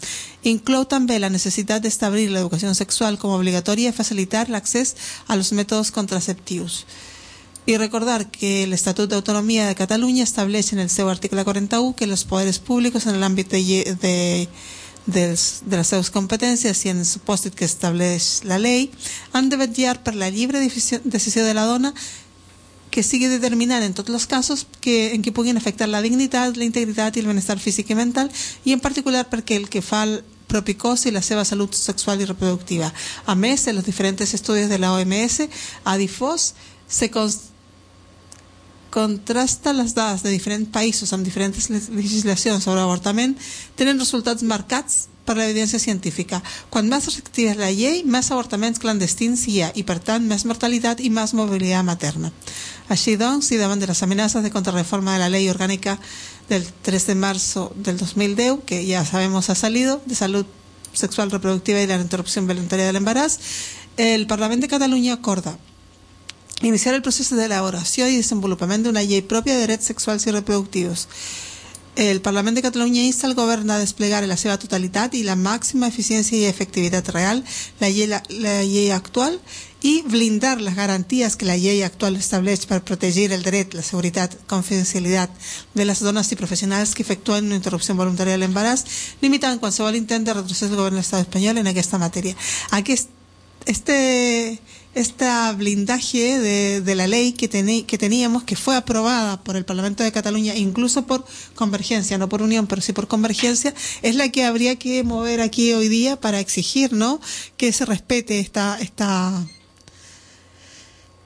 [0.43, 4.95] Inclou també la necessitat d'establir l'educació sexual com obligatòria i facilitar l'accés
[5.27, 6.85] a los mètodes contraceptius.
[7.67, 12.23] I recordar que l'Estatut d'Autonomia de Catalunya estableix en el seu article 41 que els
[12.23, 14.13] poders públics en l'àmbit de, lle- de,
[15.05, 16.07] dels, de les seves
[16.93, 18.87] en el supòsit que estableix la llei
[19.35, 21.01] han de vetllar per la lliure decisió-
[21.43, 21.91] de la dona
[22.89, 26.63] que sigui determinant en tots els casos que, en què puguin afectar la dignitat, la
[26.63, 28.31] integritat i el benestar físic i mental
[28.63, 30.77] i en particular perquè el que fa el propi
[31.11, 32.87] la seva salut sexual i reproductiva.
[33.27, 35.41] A més, en els diferents estudis de la OMS
[35.83, 36.53] ha difós
[36.87, 37.46] se cons
[38.97, 43.35] contrasta les dades de diferents països amb diferents le- legislacions sobre avortament
[43.77, 46.39] tenen resultats marcats per l'evidència científica.
[46.71, 50.45] Quan més restrictiva és la llei, més avortaments clandestins hi ha i, per tant, més
[50.49, 52.31] mortalitat i més mobilitat materna.
[52.89, 55.97] Així doncs, i davant de les amenaces de contrarreforma de la ley orgánica
[56.49, 60.45] del 3 de marzo del 2010, que ya sabemos ha salido, de salud
[60.93, 63.39] sexual reproductiva y la interrupción voluntaria del embarazo,
[63.97, 65.59] el Parlament de Catalunya acorda
[66.61, 71.07] iniciar el procés d'elaboració i desenvolupament d'una llei pròpia de drets sexuals i reproductius.
[71.97, 75.33] El Parlament de Catalunya insta el govern a desplegar en la seva totalitat i la
[75.33, 77.41] màxima eficiència i efectivitat real
[77.81, 79.39] la llei, actual
[79.81, 84.37] i blindar les garanties que la llei actual estableix per protegir el dret, la seguretat,
[84.45, 85.33] confidencialitat
[85.73, 88.85] de les dones i professionals que efectuen una interrupció voluntària de l'embaràs,
[89.25, 92.37] limitant qualsevol intent de retrocés del govern de l'estat espanyol en aquesta matèria.
[92.77, 93.09] Aquest,
[93.65, 94.59] este,
[94.99, 95.25] este
[95.55, 100.03] blindaje de, de la ley que, teni- que teníamos, que fue aprobada por el Parlamento
[100.03, 101.25] de Cataluña, incluso por
[101.55, 105.73] convergencia, no por unión, pero sí por convergencia, es la que habría que mover aquí
[105.73, 107.19] hoy día para exigir ¿no?
[107.57, 109.45] que se respete esta, esta,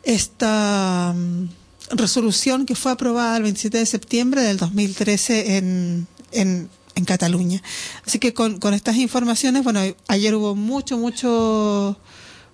[0.03, 1.45] esta mm,
[1.91, 7.61] resolución que fue aprobada el 27 de septiembre del 2013 en, en, en Cataluña.
[8.05, 11.97] Así que con, con estas informaciones, bueno, ayer hubo mucho, mucho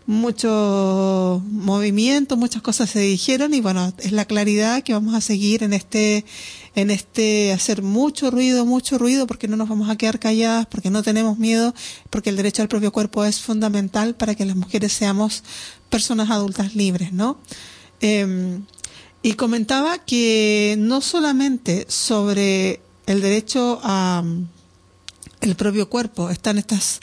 [0.07, 5.63] mucho movimiento, muchas cosas se dijeron y bueno, es la claridad que vamos a seguir
[5.63, 6.23] en este
[6.75, 10.89] en este hacer mucho ruido, mucho ruido porque no nos vamos a quedar calladas, porque
[10.89, 11.73] no tenemos miedo,
[12.09, 15.43] porque el derecho al propio cuerpo es fundamental para que las mujeres seamos
[15.89, 17.37] personas adultas libres, ¿no?
[17.99, 18.59] Eh,
[19.23, 24.47] y comentaba que no solamente sobre el derecho a mm,
[25.41, 27.01] el propio cuerpo están estas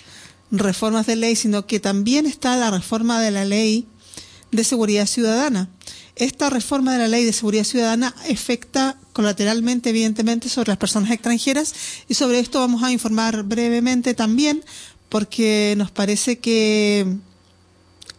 [0.51, 3.86] reformas de ley, sino que también está la reforma de la ley
[4.51, 5.68] de seguridad ciudadana.
[6.16, 11.74] Esta reforma de la ley de seguridad ciudadana afecta colateralmente, evidentemente, sobre las personas extranjeras.
[12.09, 14.64] Y sobre esto vamos a informar brevemente también,
[15.09, 17.16] porque nos parece que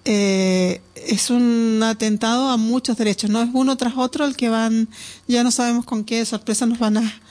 [0.03, 4.87] eh, es un atentado a muchos derechos, no es uno tras otro el que van,
[5.27, 7.21] ya no sabemos con qué sorpresa nos van a,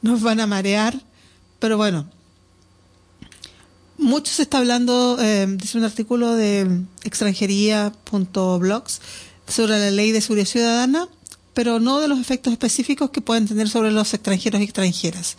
[0.00, 1.00] nos van a marear,
[1.58, 2.08] pero bueno,
[4.00, 9.00] mucho se está hablando, eh, dice un artículo de extranjería.blogs
[9.46, 11.08] sobre la ley de seguridad ciudadana,
[11.54, 15.36] pero no de los efectos específicos que pueden tener sobre los extranjeros y extranjeras.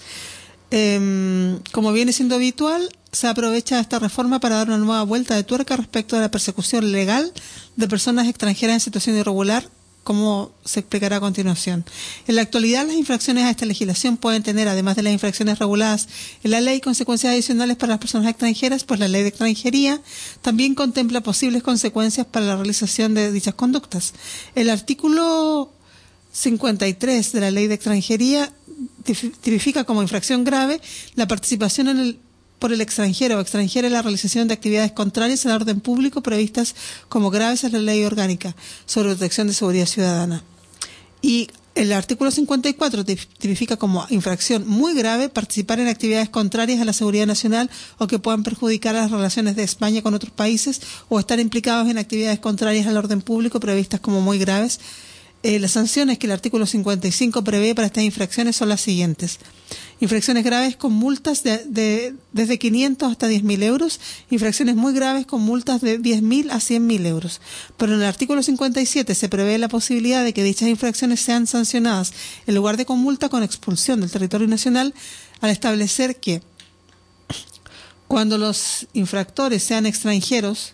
[0.69, 5.43] Eh, como viene siendo habitual, se aprovecha esta reforma para dar una nueva vuelta de
[5.43, 7.33] tuerca respecto a la persecución legal
[7.75, 9.67] de personas extranjeras en situación irregular
[10.03, 11.86] como se explicará a continuación.
[12.28, 16.07] En la actualidad, las infracciones a esta legislación pueden tener, además de las infracciones reguladas
[16.44, 20.02] en la ley, consecuencias adicionales para las personas extranjeras, pues la ley de extranjería
[20.41, 24.14] también contempla posibles consecuencias para la realización de dichas conductas.
[24.56, 25.72] El artículo
[26.34, 28.52] 53 de la ley de extranjería
[29.06, 30.82] tipi- tipifica como infracción grave
[31.15, 32.19] la participación en el
[32.61, 36.75] por el extranjero o extranjera en la realización de actividades contrarias al orden público previstas
[37.09, 38.55] como graves en la ley orgánica
[38.85, 40.43] sobre protección de seguridad ciudadana.
[41.23, 46.85] Y el artículo 54 tip- tipifica como infracción muy grave participar en actividades contrarias a
[46.85, 51.19] la seguridad nacional o que puedan perjudicar las relaciones de España con otros países o
[51.19, 54.79] estar implicados en actividades contrarias al orden público previstas como muy graves.
[55.43, 59.39] Eh, las sanciones que el artículo 55 prevé para estas infracciones son las siguientes.
[59.99, 63.99] Infracciones graves con multas de, de- desde 500 hasta 10.000 euros,
[64.30, 67.41] infracciones muy graves con multas de 10.000 a 100.000 euros.
[67.77, 72.13] Pero en el artículo 57 se prevé la posibilidad de que dichas infracciones sean sancionadas
[72.45, 74.93] en lugar de con multa con expulsión del territorio nacional
[75.39, 76.43] al establecer que
[78.07, 80.73] cuando los infractores sean extranjeros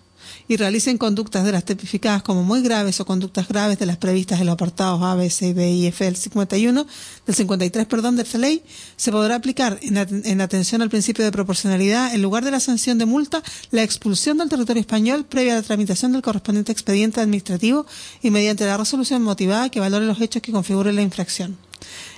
[0.49, 4.39] y realicen conductas de las tipificadas como muy graves o conductas graves de las previstas
[4.39, 6.87] en los apartados A, B, C, D y F del 51,
[7.25, 8.63] del 53, perdón, de esta ley,
[8.95, 12.59] se podrá aplicar en, at- en atención al principio de proporcionalidad, en lugar de la
[12.59, 17.19] sanción de multa, la expulsión del territorio español previa a la tramitación del correspondiente expediente
[17.19, 17.85] administrativo
[18.23, 21.57] y mediante la resolución motivada que valore los hechos que configuren la infracción.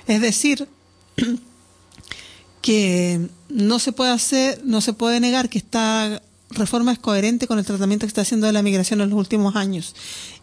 [0.06, 0.68] Es decir,
[2.62, 7.58] que no se puede hacer, no se puede negar que esta reforma es coherente con
[7.58, 9.94] el tratamiento que está haciendo de la migración en los últimos años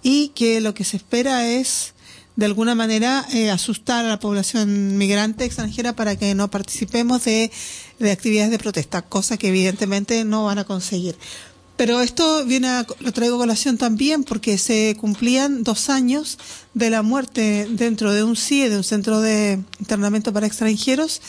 [0.04, 1.94] y que lo que se espera es
[2.36, 7.52] de alguna manera eh, asustar a la población migrante extranjera para que no participemos de,
[7.98, 11.18] de actividades de protesta, cosa que evidentemente no van a conseguir.
[11.78, 16.38] Pero esto viene a, lo traigo a colación también porque se cumplían dos años
[16.74, 21.22] de la muerte dentro de un CIE, de un centro de internamiento para extranjeros,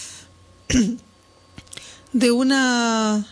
[2.12, 3.26] de una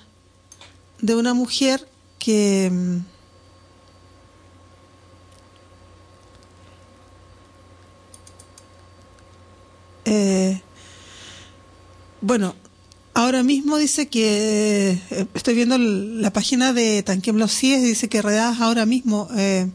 [1.07, 1.89] de una mujer
[2.19, 2.97] que mm,
[10.05, 10.61] eh,
[12.21, 12.55] bueno
[13.15, 18.23] ahora mismo dice que eh, estoy viendo la página de Tanquem Los CIES dice que
[18.23, 19.69] redadas ahora mismo eh,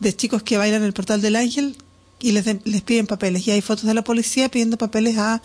[0.00, 1.76] de chicos que bailan el portal del ángel
[2.18, 3.46] y les, de- les piden papeles.
[3.46, 5.40] Y hay fotos de la policía pidiendo papeles a,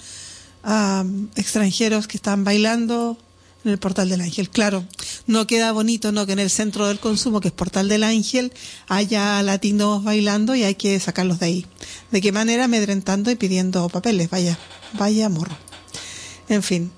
[0.64, 1.06] a
[1.36, 3.18] extranjeros que están bailando
[3.68, 4.49] en el Portal del Ángel.
[4.49, 4.85] Claro,
[5.27, 8.53] no queda bonito no que en el centro del consumo, que es Portal del Ángel,
[8.88, 11.65] haya latinos bailando y hay que sacarlos de ahí.
[12.11, 12.65] ¿De qué manera?
[12.65, 14.30] Amedrentando y pidiendo papeles.
[14.30, 14.57] Vaya,
[14.94, 15.57] vaya morro.
[16.49, 16.91] En fin.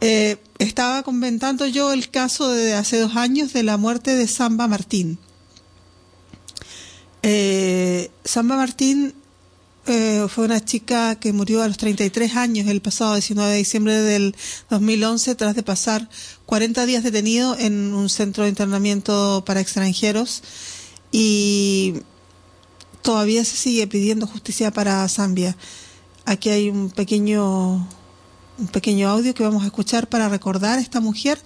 [0.00, 4.66] Eh, estaba comentando yo el caso de hace dos años de la muerte de Samba
[4.66, 5.18] Martín.
[7.22, 9.14] Eh, Samba Martín
[9.86, 14.00] eh, fue una chica que murió a los 33 años el pasado 19 de diciembre
[14.00, 14.36] del
[14.68, 16.08] 2011 tras de pasar
[16.46, 20.42] 40 días detenido en un centro de internamiento para extranjeros
[21.10, 21.94] y
[23.02, 25.56] todavía se sigue pidiendo justicia para Zambia.
[26.26, 27.88] Aquí hay un pequeño
[28.58, 31.40] un pequeño audio que vamos a escuchar para recordar a esta mujer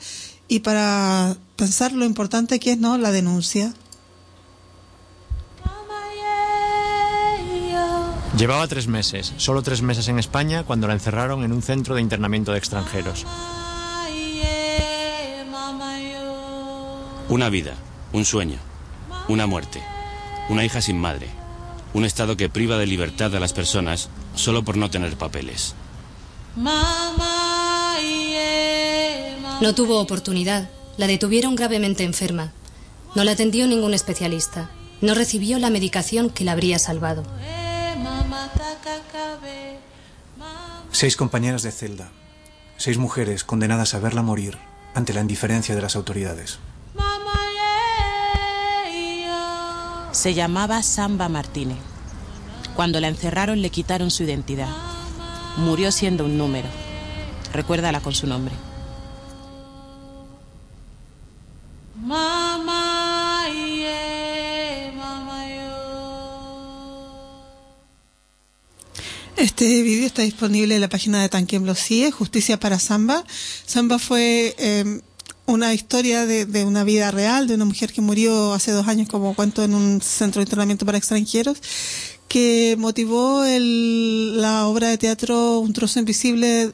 [0.49, 3.73] y para pensar lo importante que es no la denuncia.
[8.37, 12.01] Llevaba tres meses, solo tres meses en España, cuando la encerraron en un centro de
[12.01, 13.25] internamiento de extranjeros.
[17.29, 17.75] Una vida,
[18.13, 18.59] un sueño,
[19.29, 19.81] una muerte,
[20.49, 21.29] una hija sin madre,
[21.93, 25.77] un estado que priva de libertad a las personas solo por no tener papeles.
[29.61, 30.69] No tuvo oportunidad.
[30.97, 32.53] La detuvieron gravemente enferma.
[33.15, 34.71] No la atendió ningún especialista.
[35.01, 37.23] No recibió la medicación que la habría salvado.
[40.91, 42.11] Seis compañeras de celda.
[42.77, 44.59] Seis mujeres condenadas a verla morir
[44.95, 46.59] ante la indiferencia de las autoridades.
[50.13, 51.79] Se llamaba Samba Martínez.
[52.77, 54.69] Cuando la encerraron le quitaron su identidad.
[55.57, 56.69] Murió siendo un número.
[57.53, 58.55] Recuérdala con su nombre.
[61.97, 62.84] Mama,
[69.37, 73.25] Este vídeo está disponible en la página de Tanquem Los CIE, Justicia para Samba.
[73.67, 75.01] Samba fue eh,
[75.47, 79.35] una historia de, una vida real, de una mujer que murió hace dos años, como
[79.35, 81.59] cuento, en un centro de internamiento para extranjeros,
[82.29, 86.73] que motivó el- la obra de teatro Un trozo invisible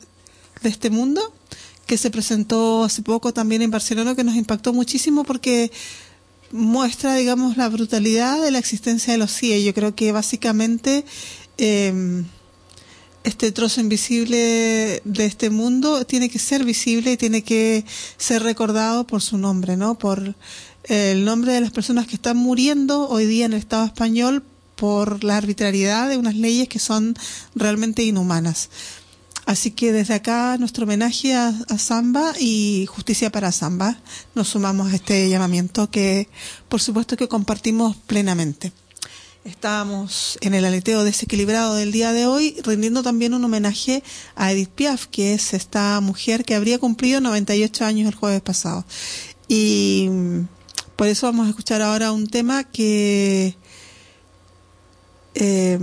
[0.62, 1.32] de este mundo,
[1.87, 5.73] que se presentó hace poco también en Barcelona, que nos impactó muchísimo porque
[6.53, 9.65] muestra, digamos, la brutalidad de la existencia de los CIE.
[9.65, 11.05] Yo creo que básicamente
[11.59, 12.23] eh,
[13.25, 17.85] este trozo invisible de este mundo tiene que ser visible y tiene que
[18.17, 19.99] ser recordado por su nombre, ¿no?
[19.99, 20.35] Por
[20.85, 24.43] el nombre de las personas que están muriendo hoy día en el Estado español
[24.77, 27.15] por la arbitrariedad de unas leyes que son
[27.55, 28.71] realmente inhumanas.
[29.45, 33.99] Así que desde acá nuestro homenaje a, a y justicia para Samba.
[34.35, 36.29] Nos sumamos a este llamamiento que
[36.69, 38.73] por supuesto que compartimos plenamente.
[39.51, 44.05] Estábamos en el aleteo desequilibrado del día de hoy, rindiendo también un homenaje
[44.37, 48.85] a Edith Piaf, que es esta mujer que habría cumplido 98 años el jueves pasado.
[49.49, 50.41] Y mm,
[50.95, 53.57] por eso vamos a escuchar ahora un tema que,
[55.35, 55.79] eh,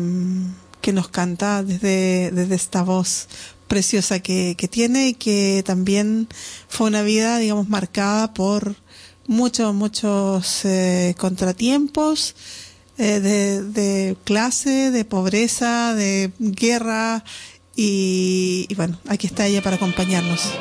[0.80, 3.28] que nos canta desde, desde esta voz
[3.68, 6.30] preciosa que, que tiene y que también
[6.70, 8.78] fue una vida, digamos, marcada por
[9.28, 12.34] muchos, muchos eh, contratiempos
[12.98, 17.24] eh, de, de clase, de pobreza, de guerra
[17.76, 20.52] y, y bueno, aquí está ella para acompañarnos.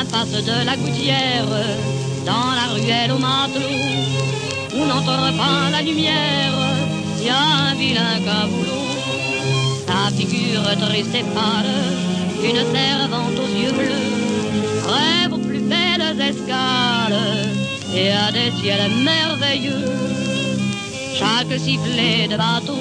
[0.00, 1.46] impasse de la gouttière,
[2.24, 3.66] dans la ruelle au matelot,
[4.74, 6.54] où n'entend pas la lumière,
[7.22, 8.89] y a un vilain caboulot.
[10.02, 11.76] Sa figure triste et pâle,
[12.42, 14.10] une servante aux yeux bleus,
[14.86, 17.20] rêve aux plus belles escales,
[17.94, 19.92] et à des ciels merveilleux.
[21.18, 22.78] Chaque sifflet de bateau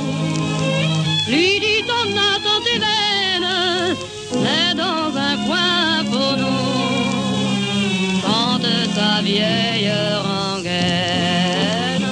[1.28, 3.96] lui dit on attend tes veines,
[4.32, 6.60] c'est dans un coin pour nous.
[9.22, 9.91] vieille
[10.24, 12.08] rengaine.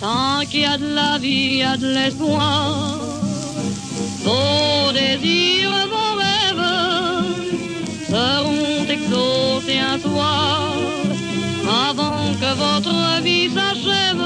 [0.00, 2.99] Tant qu'il y a de la vie, il y a de l'espoir.
[4.24, 6.68] Vos désirs, vos rêves
[8.08, 10.72] seront exaucés un soir
[11.88, 14.24] avant que votre vie s'achève.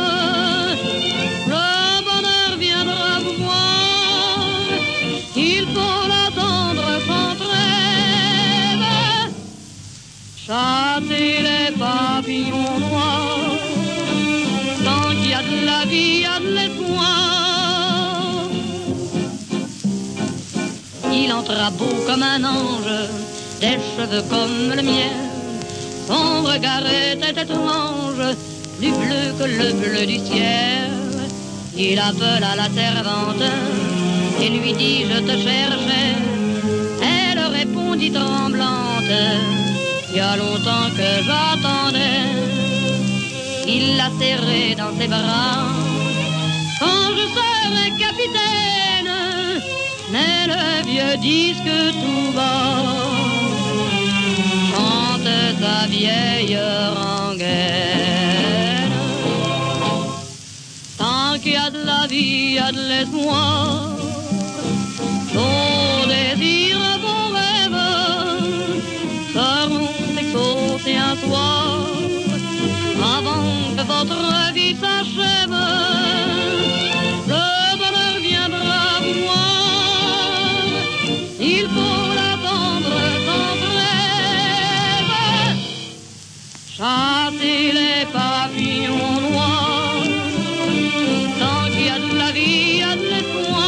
[1.47, 4.45] Le bonheur viendra vous voir.
[5.37, 8.87] Il faut l'attendre sans trêve.
[10.47, 13.59] Chasser les papillons noirs.
[14.85, 16.44] Tant qu'il y a de la vie, il
[21.36, 23.01] Entra beau comme un ange,
[23.61, 25.24] des cheveux comme le miel.
[26.06, 28.27] Son regard était étrange,
[28.78, 30.93] plus bleu que le bleu du ciel.
[31.77, 33.48] Il appela la servante
[34.40, 36.15] et lui dit Je te cherchais.
[37.02, 39.16] Elle répondit tremblante
[40.11, 42.28] Il y a longtemps que j'attendais.
[43.66, 45.66] Il l'a serré dans ses bras.
[46.78, 48.84] Quand je serai capitaine,
[50.15, 52.85] mais le vieux disque tout bas
[54.70, 56.59] chante sa vieille
[56.99, 58.93] rengaine.
[60.99, 63.94] Tant qu'il y a de la vie, il y a de l'espoir.
[87.95, 90.05] Les papillons noirs.
[91.41, 93.65] Tant qu'il y a de la vie, il y a de l'espoir.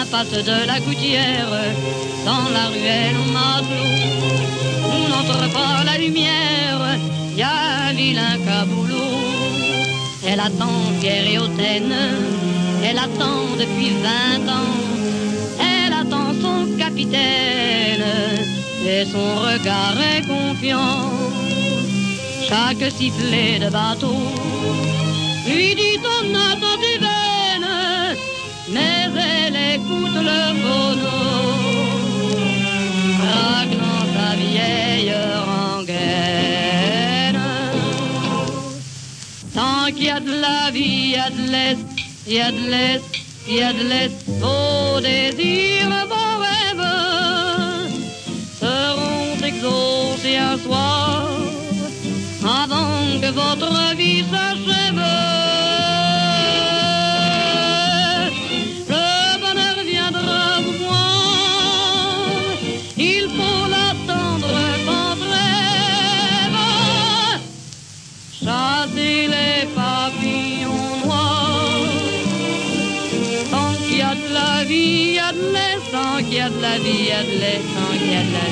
[0.00, 1.54] Impasse de la gouttière,
[2.28, 3.92] dans la ruelle au matelot.
[4.92, 6.80] On n'entre pas la lumière,
[7.36, 9.22] y a vilain caboulot.
[10.26, 11.96] Elle attend Pierre et Hautaine,
[12.86, 14.74] elle attend depuis vingt ans.
[15.60, 18.04] Elle attend son capitaine,
[18.86, 21.10] et son regard est confiant.
[22.48, 24.16] Chaque sifflet de bateau
[25.46, 27.68] lui dit ton attente est vaine,
[28.70, 31.18] mais elle écoute le phono,
[33.22, 35.14] raglant sa vieille
[35.48, 37.40] rengaine.
[39.54, 41.78] Tant qu'il y a de la vie, il y a de l'est,
[42.26, 43.02] il y a de l'est,
[43.48, 45.83] il y a de l'est, vos désirs,
[50.58, 51.26] soir
[52.42, 55.02] avant que votre vie s'achève.
[58.94, 62.38] Le bonheur viendra vous voir,
[62.96, 64.54] il faut l'attendre
[64.86, 66.60] sans trêve.
[68.42, 71.88] Chasser les papillons noirs,
[73.50, 75.64] tant qu'il y a de la vie, il y a de
[76.24, 77.28] qu'il y a de la vie, il y a de
[77.74, 78.43] tant qu'il y a de la vie.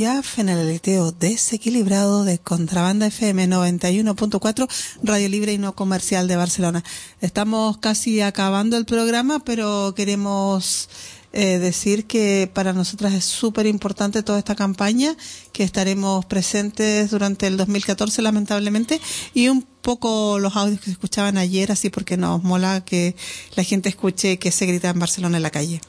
[0.00, 4.66] Piaf en el aleteo desequilibrado de Contrabanda FM 91.4,
[5.02, 6.82] Radio Libre y No Comercial de Barcelona.
[7.20, 10.88] Estamos casi acabando el programa, pero queremos
[11.34, 15.14] eh, decir que para nosotras es súper importante toda esta campaña,
[15.52, 19.02] que estaremos presentes durante el 2014 lamentablemente,
[19.34, 23.16] y un poco los audios que se escuchaban ayer, así porque nos mola que
[23.54, 25.82] la gente escuche que se grita en Barcelona en la calle.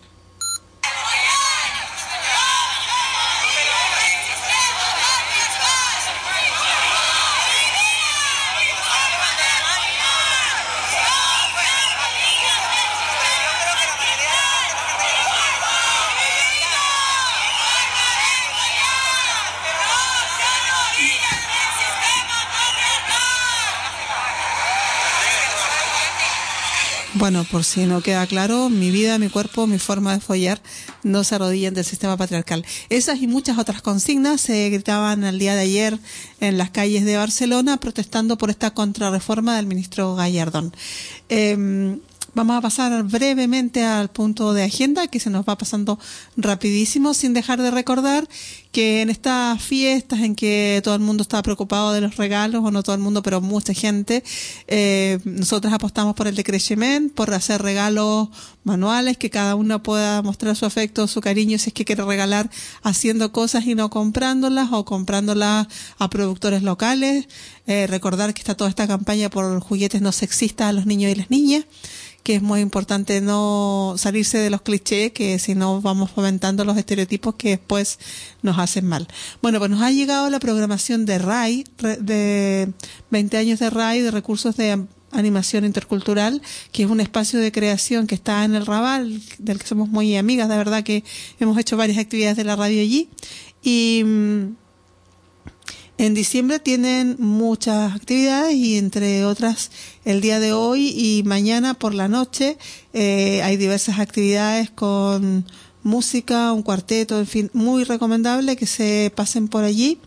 [27.31, 30.61] Bueno, por si no queda claro, mi vida, mi cuerpo, mi forma de follar
[31.01, 32.65] no se arrodillan del sistema patriarcal.
[32.89, 35.97] Esas y muchas otras consignas se gritaban el día de ayer
[36.41, 40.75] en las calles de Barcelona protestando por esta contrarreforma del ministro Gallardón.
[41.29, 41.95] Eh,
[42.33, 45.99] Vamos a pasar brevemente al punto de agenda que se nos va pasando
[46.37, 48.25] rapidísimo sin dejar de recordar
[48.71, 52.71] que en estas fiestas en que todo el mundo está preocupado de los regalos, o
[52.71, 54.23] no todo el mundo, pero mucha gente,
[54.67, 58.29] eh, nosotros apostamos por el decrecimiento, por hacer regalos
[58.63, 62.49] manuales, que cada uno pueda mostrar su afecto, su cariño, si es que quiere regalar
[62.81, 65.67] haciendo cosas y no comprándolas o comprándolas
[65.97, 67.27] a productores locales.
[67.67, 71.15] Eh, recordar que está toda esta campaña por juguetes no sexistas a los niños y
[71.15, 71.65] las niñas
[72.23, 76.77] que es muy importante no salirse de los clichés, que si no vamos fomentando los
[76.77, 77.99] estereotipos que después
[78.41, 79.07] nos hacen mal.
[79.41, 81.65] Bueno, pues nos ha llegado la programación de RAI,
[81.99, 82.71] de
[83.09, 86.41] 20 años de RAI, de recursos de animación intercultural,
[86.71, 90.15] que es un espacio de creación que está en el Raval, del que somos muy
[90.15, 91.03] amigas, de verdad que
[91.39, 93.09] hemos hecho varias actividades de la radio allí.
[93.63, 94.55] Y mm,
[96.01, 99.69] en diciembre tienen muchas actividades y entre otras
[100.03, 102.57] el día de hoy y mañana por la noche
[102.91, 105.45] eh, hay diversas actividades con
[105.83, 109.99] música, un cuarteto, en fin, muy recomendable que se pasen por allí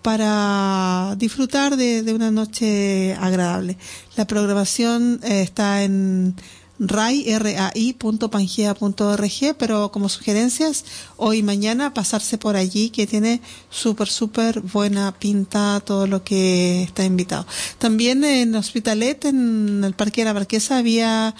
[0.00, 3.76] para disfrutar de, una noche agradable.
[4.16, 6.36] La programación eh, está en
[6.78, 10.84] rai.pangea.org, pero como sugerencias,
[11.16, 13.40] hoy y mañana pasarse por allí, que tiene
[13.70, 17.46] súper, súper buena pinta todo lo que está invitado.
[17.78, 21.34] También en Hospitalet, en el Parque de la Marquesa, había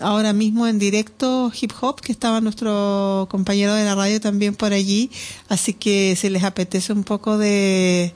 [0.00, 4.72] ahora mismo en directo hip hop, que estaba nuestro compañero de la radio también por
[4.72, 5.10] allí,
[5.48, 8.14] así que si les apetece un poco de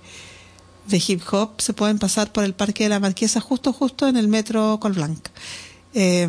[0.86, 4.16] de hip hop se pueden pasar por el Parque de la Marquesa justo justo en
[4.16, 5.28] el metro Colblanc.
[5.94, 6.28] Eh,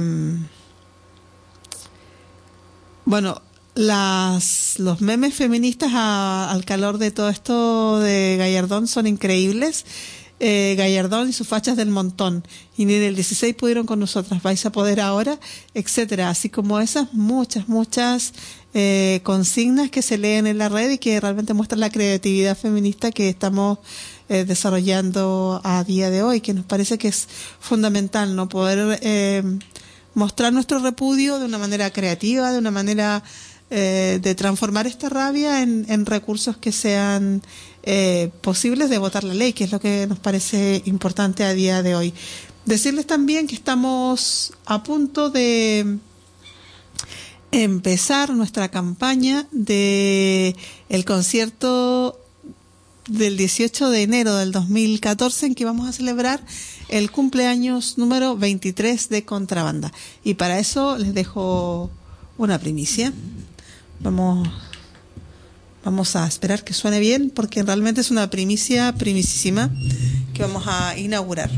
[3.06, 3.42] bueno,
[3.76, 9.86] las, los memes feministas al calor de todo esto de Gallardón son increíbles.
[10.46, 12.44] Eh, Gallardón y sus fachas del montón.
[12.76, 15.40] Y ni en el 16 pudieron con nosotras, vais a poder ahora,
[15.74, 16.30] etcétera.
[16.30, 18.34] Así como esas, muchas, muchas
[18.74, 23.12] eh, consignas que se leen en la red y que realmente muestran la creatividad feminista
[23.12, 23.78] que estamos
[24.28, 27.30] eh, desarrollando a día de hoy, que nos parece que es
[27.62, 28.50] fundamental, ¿no?
[28.50, 29.44] Poder eh,
[30.14, 33.24] mostrar nuestro repudio de una manera creativa, de una manera
[33.70, 37.42] eh, de transformar esta rabia en, en recursos que sean
[37.84, 41.84] eh, posibles de votar la ley, que es lo que nos parece importante a día
[41.84, 42.14] de hoy.
[42.66, 45.98] Decirles también que estamos a punto de
[47.52, 50.56] empezar nuestra campaña de
[50.90, 52.20] el concierto
[53.08, 56.44] del 18 de enero del 2014 en que vamos a celebrar
[56.88, 59.92] el cumpleaños número 23 de Contrabanda.
[60.24, 61.92] Y para eso les dejo
[62.38, 63.12] una primicia.
[64.00, 64.48] Vamos
[65.84, 69.70] vamos a esperar que suene bien porque realmente es una primicia primisísima
[70.34, 71.50] que vamos a inaugurar.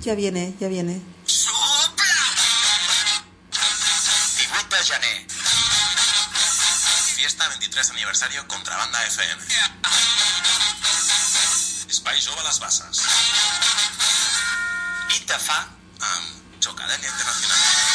[0.00, 1.00] Ya viene, ya viene.
[1.26, 1.94] 18
[4.70, 5.26] de gener.
[7.16, 9.42] Fiesta 23 aniversario Contrabanda FM.
[11.88, 13.02] Espai jove a les Basses.
[15.14, 17.93] I te fa amb Chocadèlia Internacional.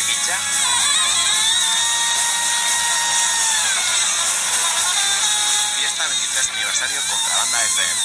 [0.00, 0.36] A les 9 i mitja.
[5.76, 8.00] Fiesta 23 aniversario Contrabanda FM.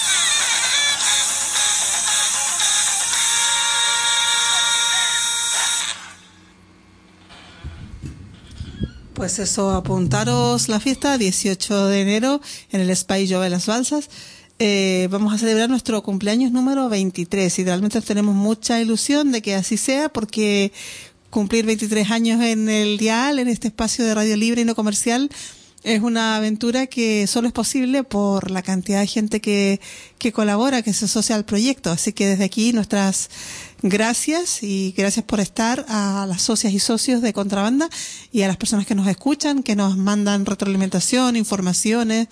[9.13, 12.41] Pues eso, apuntaros la fiesta 18 de enero
[12.71, 14.09] en el Spy Jove Las Balsas.
[14.59, 19.55] Eh, vamos a celebrar nuestro cumpleaños número 23 y realmente tenemos mucha ilusión de que
[19.55, 20.73] así sea porque
[21.35, 25.29] cumplir 23 años en el dial, en este espacio de radio libre y no comercial,
[25.83, 29.81] es una aventura que solo es posible por la cantidad de gente que,
[30.17, 31.91] que colabora, que se asocia al proyecto.
[31.91, 33.29] Así que desde aquí nuestras
[33.81, 37.89] gracias y gracias por estar a las socias y socios de Contrabanda
[38.31, 42.29] y a las personas que nos escuchan, que nos mandan retroalimentación, informaciones,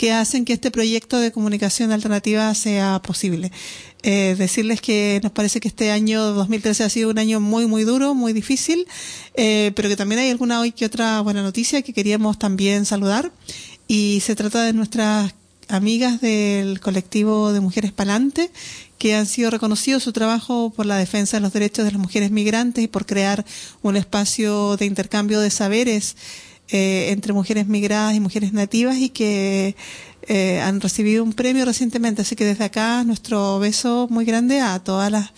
[0.00, 3.52] que hacen que este proyecto de comunicación alternativa sea posible.
[4.02, 7.84] Eh, decirles que nos parece que este año 2013 ha sido un año muy, muy
[7.84, 8.86] duro, muy difícil,
[9.34, 13.30] eh, pero que también hay alguna hoy que otra buena noticia que queríamos también saludar.
[13.88, 15.34] Y se trata de nuestras
[15.68, 18.50] amigas del colectivo de Mujeres Palante,
[18.96, 22.30] que han sido reconocidos su trabajo por la defensa de los derechos de las mujeres
[22.30, 23.44] migrantes y por crear
[23.82, 26.16] un espacio de intercambio de saberes
[26.72, 29.74] eh, entre mujeres migradas y mujeres nativas y que
[30.28, 32.22] eh, han recibido un premio recientemente.
[32.22, 35.32] Así que desde acá nuestro beso muy grande a todas las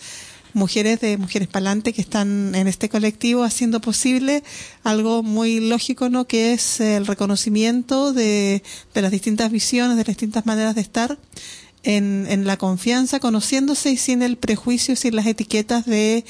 [0.53, 4.43] mujeres de Mujeres Palante que están en este colectivo haciendo posible
[4.83, 6.25] algo muy lógico, ¿no?
[6.25, 11.17] Que es el reconocimiento de, de las distintas visiones, de las distintas maneras de estar
[11.83, 16.23] en, en la confianza, conociéndose y sin el prejuicio, sin las etiquetas de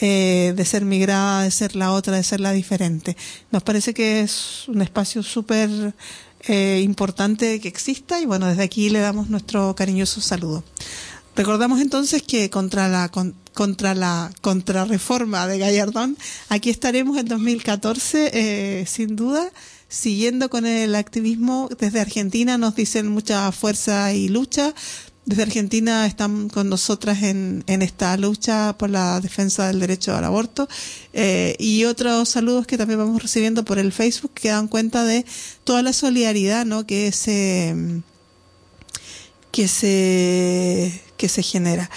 [0.00, 3.16] eh, de ser migrada, de ser la otra, de ser la diferente.
[3.50, 5.94] Nos parece que es un espacio súper
[6.48, 10.62] eh, importante que exista y bueno, desde aquí le damos nuestro cariñoso saludo.
[11.34, 16.16] Recordamos entonces que contra la con- contra la contrarreforma de Gallardón,
[16.48, 19.50] aquí estaremos en 2014 eh, sin duda
[19.88, 24.74] siguiendo con el activismo desde Argentina nos dicen mucha fuerza y lucha
[25.26, 30.68] desde Argentina están con nosotras en, esta lucha por la defensa del derecho al aborto.
[31.12, 35.26] Eh, y otros saludos que también vamos recibiendo por el Facebook que dan cuenta de
[35.64, 37.74] toda la solidaridad que se
[39.50, 41.90] que se que se genera.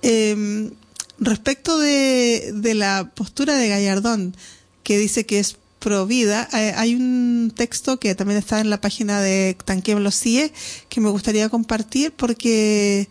[0.00, 0.70] Eh,
[1.18, 4.34] respecto de la postura de Gallardón
[4.82, 8.80] que dice que es pro vida, eh, hay un texto que también está en la
[8.80, 10.52] página de Tanquem los CIE
[10.88, 13.08] que me gustaría compartir porque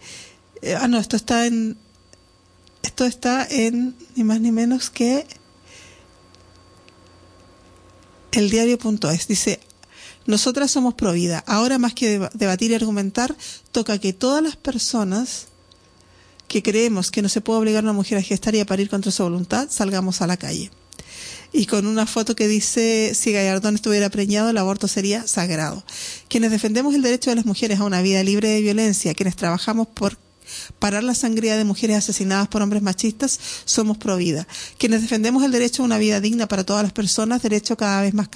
[0.61, 1.77] eh, ah no, esto está en
[2.83, 5.25] esto está en ni más ni menos que
[8.31, 9.59] el diario.es dice
[10.25, 11.43] nosotras somos pro vida.
[11.47, 13.35] Ahora más que deba- debatir y argumentar,
[13.71, 15.47] toca que todas las personas
[16.47, 18.89] que creemos que no se puede obligar a una mujer a gestar y a parir
[18.89, 20.69] contra su voluntad, salgamos a la calle.
[21.51, 25.83] Y con una foto que dice, si Gallardón estuviera preñado, el aborto sería sagrado.
[26.27, 29.87] Quienes defendemos el derecho de las mujeres a una vida libre de violencia, quienes trabajamos
[29.87, 30.17] por
[30.79, 34.47] parar la sangría de mujeres asesinadas por hombres machistas, somos pro vida.
[34.77, 38.13] Quienes defendemos el derecho a una vida digna para todas las personas, derecho cada vez
[38.13, 38.29] más,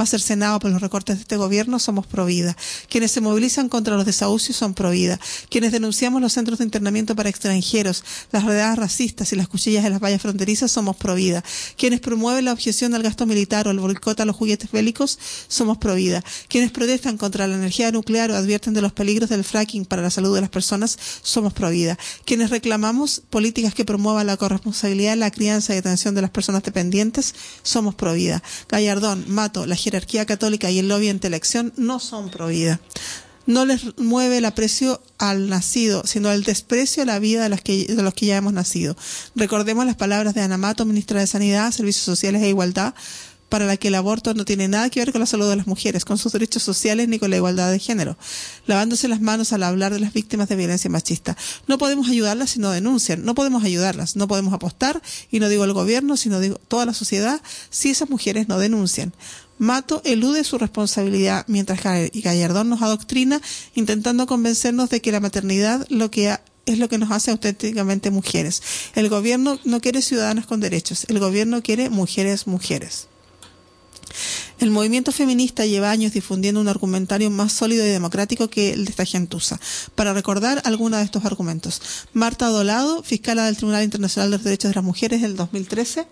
[0.00, 2.56] más cercenado por los recortes de este gobierno, somos pro vida.
[2.88, 5.20] Quienes se movilizan contra los desahucios son pro vida.
[5.50, 8.02] Quienes denunciamos los centros de internamiento para extranjeros,
[8.32, 11.44] las redadas racistas y las cuchillas en las vallas fronterizas, somos pro vida.
[11.76, 15.18] Quienes promueven la objeción al gasto militar o el boicot a los juguetes bélicos,
[15.48, 16.24] somos pro vida.
[16.48, 20.08] Quienes protestan contra la energía nuclear o advierten de los peligros del fracking para la
[20.08, 21.98] salud de las personas, somos pro vida.
[22.24, 27.34] Quienes reclamamos políticas que promuevan la corresponsabilidad la crianza y atención de las personas dependientes,
[27.62, 28.42] somos pro vida.
[28.66, 32.80] Gallardón, Mato, la jerarquía católica y el lobby ante elección no son pro vida.
[33.46, 37.60] No les mueve el aprecio al nacido, sino el desprecio a la vida de los
[37.60, 38.96] que, de los que ya hemos nacido.
[39.34, 42.94] Recordemos las palabras de Ana Mato, ministra de Sanidad, Servicios Sociales e Igualdad,
[43.48, 45.66] para la que el aborto no tiene nada que ver con la salud de las
[45.66, 48.16] mujeres, con sus derechos sociales ni con la igualdad de género,
[48.66, 51.36] lavándose las manos al hablar de las víctimas de violencia machista.
[51.66, 55.64] No podemos ayudarlas si no denuncian, no podemos ayudarlas, no podemos apostar, y no digo
[55.64, 59.12] el gobierno, sino digo toda la sociedad, si esas mujeres no denuncian.
[59.60, 63.42] Mato elude su responsabilidad mientras Ga- Gallardón nos adoctrina
[63.74, 68.10] intentando convencernos de que la maternidad lo que ha- es lo que nos hace auténticamente
[68.10, 68.62] mujeres.
[68.94, 73.08] El gobierno no quiere ciudadanas con derechos, el gobierno quiere mujeres mujeres.
[74.60, 78.90] El movimiento feminista lleva años difundiendo un argumentario más sólido y democrático que el de
[78.90, 79.60] esta gentuza.
[79.94, 81.80] Para recordar algunos de estos argumentos.
[82.14, 86.06] Marta Dolado, fiscala del Tribunal Internacional de los Derechos de las Mujeres del 2013.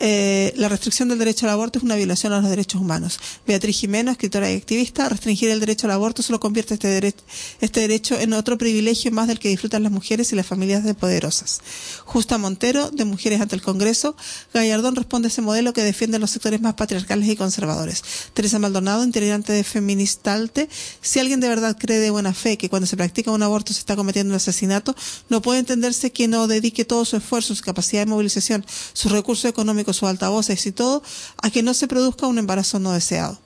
[0.00, 3.20] Eh, la restricción del derecho al aborto es una violación a los derechos humanos.
[3.46, 7.14] Beatriz Jimeno, escritora y activista, restringir el derecho al aborto solo convierte este,
[7.60, 10.94] este derecho en otro privilegio más del que disfrutan las mujeres y las familias de
[10.94, 11.60] poderosas.
[12.04, 14.16] Justa Montero, de Mujeres ante el Congreso,
[14.52, 18.02] Gallardón responde a ese modelo que defiende los sectores más patriarcales y conservadores.
[18.34, 20.68] Teresa Maldonado, integrante de Feministalte,
[21.00, 23.80] si alguien de verdad cree de buena fe que cuando se practica un aborto se
[23.80, 24.94] está cometiendo un asesinato,
[25.28, 29.48] no puede entenderse que no dedique todo su esfuerzo, su capacidad de movilización, sus recursos
[29.48, 31.02] económicos, sus altavoces y todo
[31.42, 33.38] a que no se produzca un embarazo no deseado.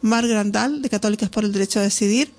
[0.00, 2.32] Mar Grandal, de Católicas por el Derecho a Decidir,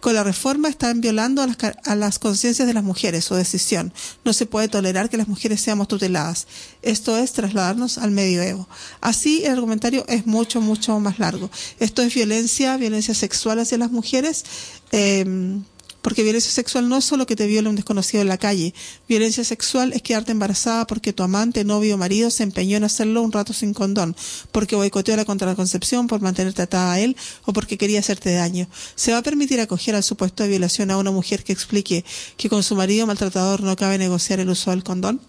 [0.00, 3.92] con la reforma están violando a las, a las conciencias de las mujeres, su decisión.
[4.24, 6.46] No se puede tolerar que las mujeres seamos tuteladas.
[6.82, 8.68] Esto es trasladarnos al medioevo.
[9.00, 11.50] Así el argumentario es mucho, mucho más largo.
[11.80, 14.44] Esto es violencia, violencia sexual hacia las mujeres.
[14.92, 15.60] eh,
[16.02, 18.74] porque violencia sexual no es solo que te viole un desconocido en la calle.
[19.08, 23.22] Violencia sexual es quedarte embarazada porque tu amante, novio o marido se empeñó en hacerlo
[23.22, 24.16] un rato sin condón,
[24.52, 28.68] porque boicoteó la contraconcepción por mantenerte atada a él o porque quería hacerte daño.
[28.94, 32.04] ¿Se va a permitir acoger al supuesto de violación a una mujer que explique
[32.36, 35.20] que con su marido maltratador no cabe negociar el uso del condón?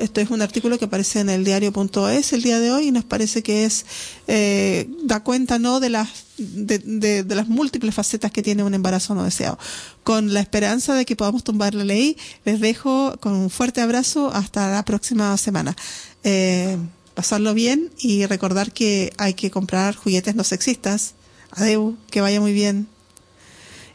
[0.00, 3.04] Esto es un artículo que aparece en el diario.es el día de hoy y nos
[3.04, 3.84] parece que es
[4.28, 6.08] eh, da cuenta no de las
[6.40, 9.58] de, las múltiples facetas que tiene un embarazo no deseado.
[10.04, 14.32] Con la esperanza de que podamos tumbar la ley, les dejo con un fuerte abrazo
[14.32, 15.76] hasta la próxima semana.
[16.24, 16.76] Eh,
[17.14, 21.14] pasarlo bien y recordar que hay que comprar juguetes no sexistas.
[21.52, 22.88] Adeu, que vaya muy bien.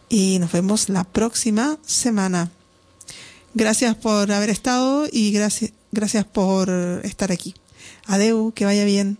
[0.09, 2.51] Y nos vemos la próxima semana.
[3.53, 6.69] Gracias por haber estado y gracias, gracias por
[7.03, 7.55] estar aquí.
[8.05, 9.17] Adeu, que vaya bien.